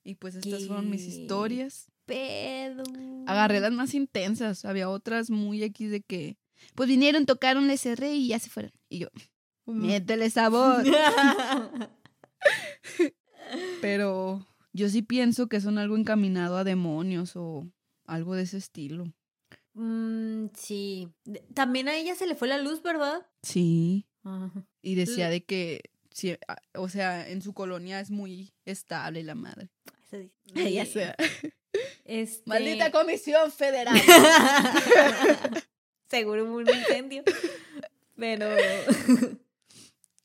[0.04, 1.88] Y pues estas fueron mis historias.
[2.12, 2.84] Pedo.
[3.26, 4.66] Agarré las más intensas.
[4.66, 6.38] Había otras muy X de que,
[6.76, 8.74] pues vinieron, tocaron, les cerré y ya se fueron.
[8.89, 9.07] Y yo,
[9.66, 10.84] métele sabor.
[13.82, 17.68] Pero yo sí pienso que son algo encaminado a demonios o
[18.05, 19.14] algo de ese estilo.
[19.74, 21.09] Mm, sí.
[21.53, 23.26] También a ella se le fue la luz, ¿verdad?
[23.41, 24.05] Sí.
[24.24, 24.66] Ajá.
[24.82, 26.36] Y decía de que, sí,
[26.76, 29.70] o sea, en su colonia es muy estable la madre.
[30.53, 31.16] Ya Y, sea.
[32.06, 33.95] Este- Maldita comisión federal.
[36.10, 37.24] Seguro hubo un incendio.
[38.16, 38.47] Pero.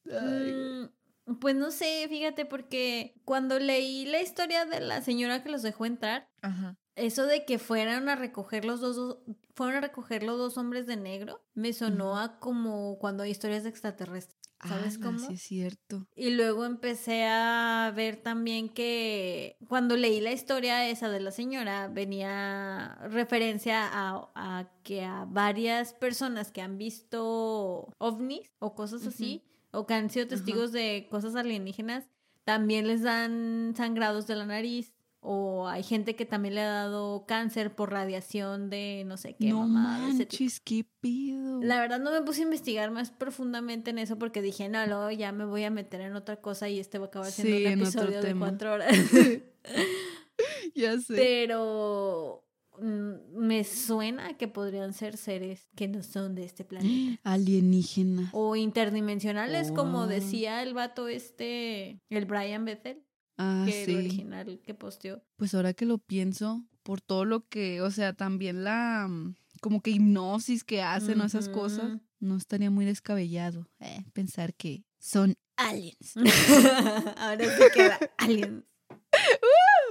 [0.04, 5.62] Mm, pues no sé, fíjate, porque cuando leí la historia de la señora que los
[5.62, 6.76] dejó entrar, Ajá.
[6.94, 9.18] eso de que fueron a recoger los dos, dos-
[9.54, 13.64] fueron a recoger los dos hombres de negro, me sonó a como cuando hay historias
[13.64, 14.35] de extraterrestres.
[14.64, 15.18] ¿Sabes cómo?
[15.18, 16.06] Sí, es cierto.
[16.16, 21.88] Y luego empecé a ver también que cuando leí la historia esa de la señora,
[21.88, 29.42] venía referencia a, a que a varias personas que han visto ovnis o cosas así,
[29.72, 32.08] o que han sido testigos de cosas alienígenas,
[32.44, 34.95] también les dan sangrados de la nariz.
[35.28, 39.48] O hay gente que también le ha dado cáncer por radiación de no sé qué.
[39.48, 39.66] no tipo.
[39.68, 41.60] manches, qué pido.
[41.62, 45.10] La verdad no me puse a investigar más profundamente en eso porque dije, no, luego
[45.10, 47.66] ya me voy a meter en otra cosa y este va a acabar siendo Sí,
[47.66, 48.94] un episodio de cuatro horas.
[50.74, 51.14] ya sé.
[51.16, 52.44] Pero
[52.80, 57.20] mm, me suena que podrían ser seres que no son de este planeta.
[57.24, 58.30] Alienígena.
[58.32, 60.06] O interdimensionales, como Oh.
[60.06, 63.02] decía el vato este, el Brian Bethel,
[63.38, 65.22] Ah, que el original que posteó.
[65.36, 69.80] Pues ahora que lo pienso, por todo lo que, o sea, también la mm, como
[69.82, 75.34] que hipnosis que hacen o esas cosas, no estaría muy descabellado eh, pensar que son
[75.56, 76.14] aliens.
[77.16, 78.64] Ahora sí queda alien.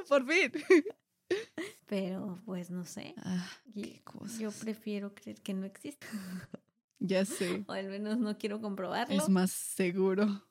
[0.08, 0.52] por fin.
[1.88, 3.14] Pero pues no sé.
[3.18, 4.40] Ah, Y- qué cosas.
[4.40, 6.08] Yo prefiero creer que no existe.
[7.00, 7.64] ya sé.
[7.68, 9.16] O al menos no quiero comprobarlo.
[9.16, 10.48] Es más seguro.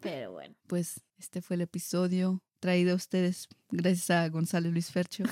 [0.00, 0.54] Pero bueno.
[0.66, 5.24] Pues este fue el episodio traído a ustedes gracias a Gonzalo Luis Fercho.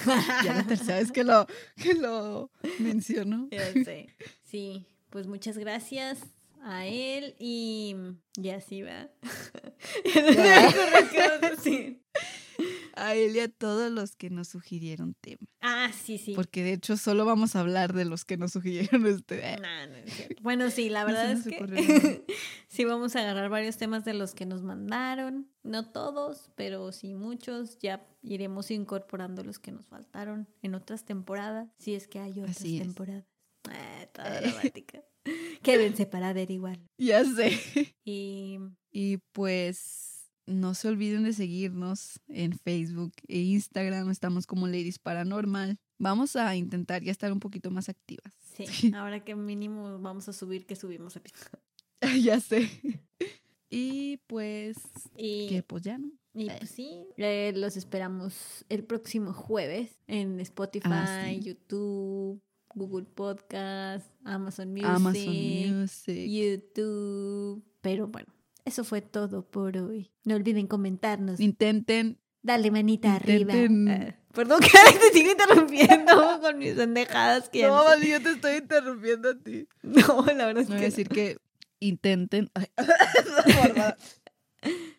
[0.45, 1.47] Ya la tercera vez que lo,
[1.77, 3.49] que lo menciono.
[3.51, 4.09] Ya sé.
[4.45, 6.19] Sí, pues muchas gracias
[6.63, 7.97] a él y
[8.37, 9.09] y así va.
[10.35, 10.71] Ya
[12.59, 12.65] no.
[12.95, 15.49] A él y a todos los que nos sugirieron tema.
[15.63, 16.35] Ah, sí, sí.
[16.35, 19.57] Porque de hecho solo vamos a hablar de los que nos sugirieron este.
[19.63, 20.43] Nah, no es cierto.
[20.43, 22.27] Bueno, sí, la No verdad es que
[22.69, 25.51] sí vamos a agarrar varios temas de los que nos mandaron.
[25.63, 27.79] No todos, pero sí muchos.
[27.79, 32.59] Ya iremos incorporando los que nos faltaron en otras temporadas, si es que hay otras
[32.59, 33.25] Así temporadas.
[33.71, 35.03] Ah, toda dramática.
[35.63, 36.79] Quédense para averiguar.
[36.99, 37.59] Ya sé.
[38.05, 38.59] Y
[38.91, 40.12] Y pues
[40.53, 44.11] no se olviden de seguirnos en Facebook e Instagram.
[44.11, 45.79] Estamos como Ladies Paranormal.
[45.99, 48.33] Vamos a intentar ya estar un poquito más activas.
[48.57, 51.59] sí, ahora que mínimo vamos a subir que subimos episodio.
[52.23, 52.69] ya sé.
[53.75, 54.77] Y pues,
[55.17, 56.11] Y, que pues ya no.
[56.35, 61.41] y pues sí, eh, los esperamos el próximo jueves en Spotify, Ah, sí.
[61.41, 62.43] YouTube,
[62.75, 66.29] Google Podcast, Amazon Music, Amazon Music.
[66.29, 67.63] YouTube.
[67.81, 68.32] Pero bueno,
[68.65, 70.11] eso fue todo por hoy.
[70.25, 71.41] No olviden comentarnos.
[71.41, 72.19] Intenten.
[72.43, 74.11] Dale manita Intenten- arriba.
[74.11, 78.31] Ah, perdón que te sigo interrumpiendo con mis pendejadas que No, no, sé- yo te
[78.31, 79.69] estoy interrumpiendo a ti.
[79.83, 81.37] No, la verdad es Voy a que decir que
[81.81, 82.51] intenten.
[82.55, 82.67] Ay,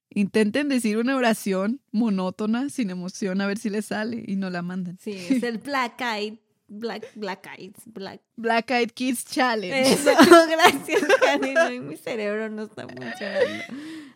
[0.10, 4.62] intenten decir una oración monótona, sin emoción, a ver si les sale y no la
[4.62, 4.98] mandan.
[5.00, 6.36] Sí, es el Black Eyed,
[6.68, 8.22] Black, Black Eyed, Black.
[8.36, 9.92] Black Eyed Kids Challenge.
[9.92, 10.12] Eso,
[10.50, 11.02] gracias.
[11.02, 13.64] No, mi cerebro no está funcionando.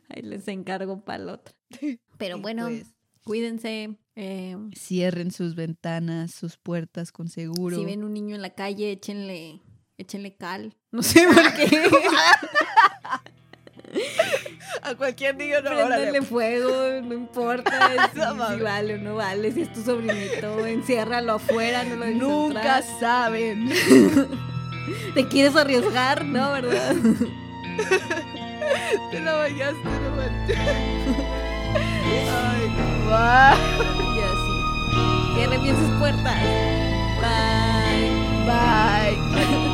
[0.09, 1.53] Ahí les encargo para el otro.
[2.17, 2.85] Pero bueno, pues,
[3.23, 3.95] cuídense.
[4.15, 7.77] eh, cierren sus ventanas, sus puertas con seguro.
[7.77, 9.61] si ven un niño en la calle, échenle,
[9.97, 10.75] échenle cal.
[10.91, 11.89] No sé por qué.
[14.89, 16.71] A cualquier niño no, Préndele fuego,
[17.03, 17.71] no importa
[18.13, 22.05] si, No si vale o no vale, si es tu sobrinito, enciérralo afuera, no lo
[22.07, 22.83] Nunca entrar.
[22.99, 23.69] saben.
[25.13, 26.23] ¿Te quieres arriesgar?
[26.25, 26.95] No, ¿verdad?
[29.11, 30.57] Te la bañaste, no manches.
[32.09, 32.71] Ay,
[33.11, 33.55] va.
[34.15, 34.55] Y así.
[35.35, 36.37] Cierren bien sus puertas.
[38.45, 39.66] Bye.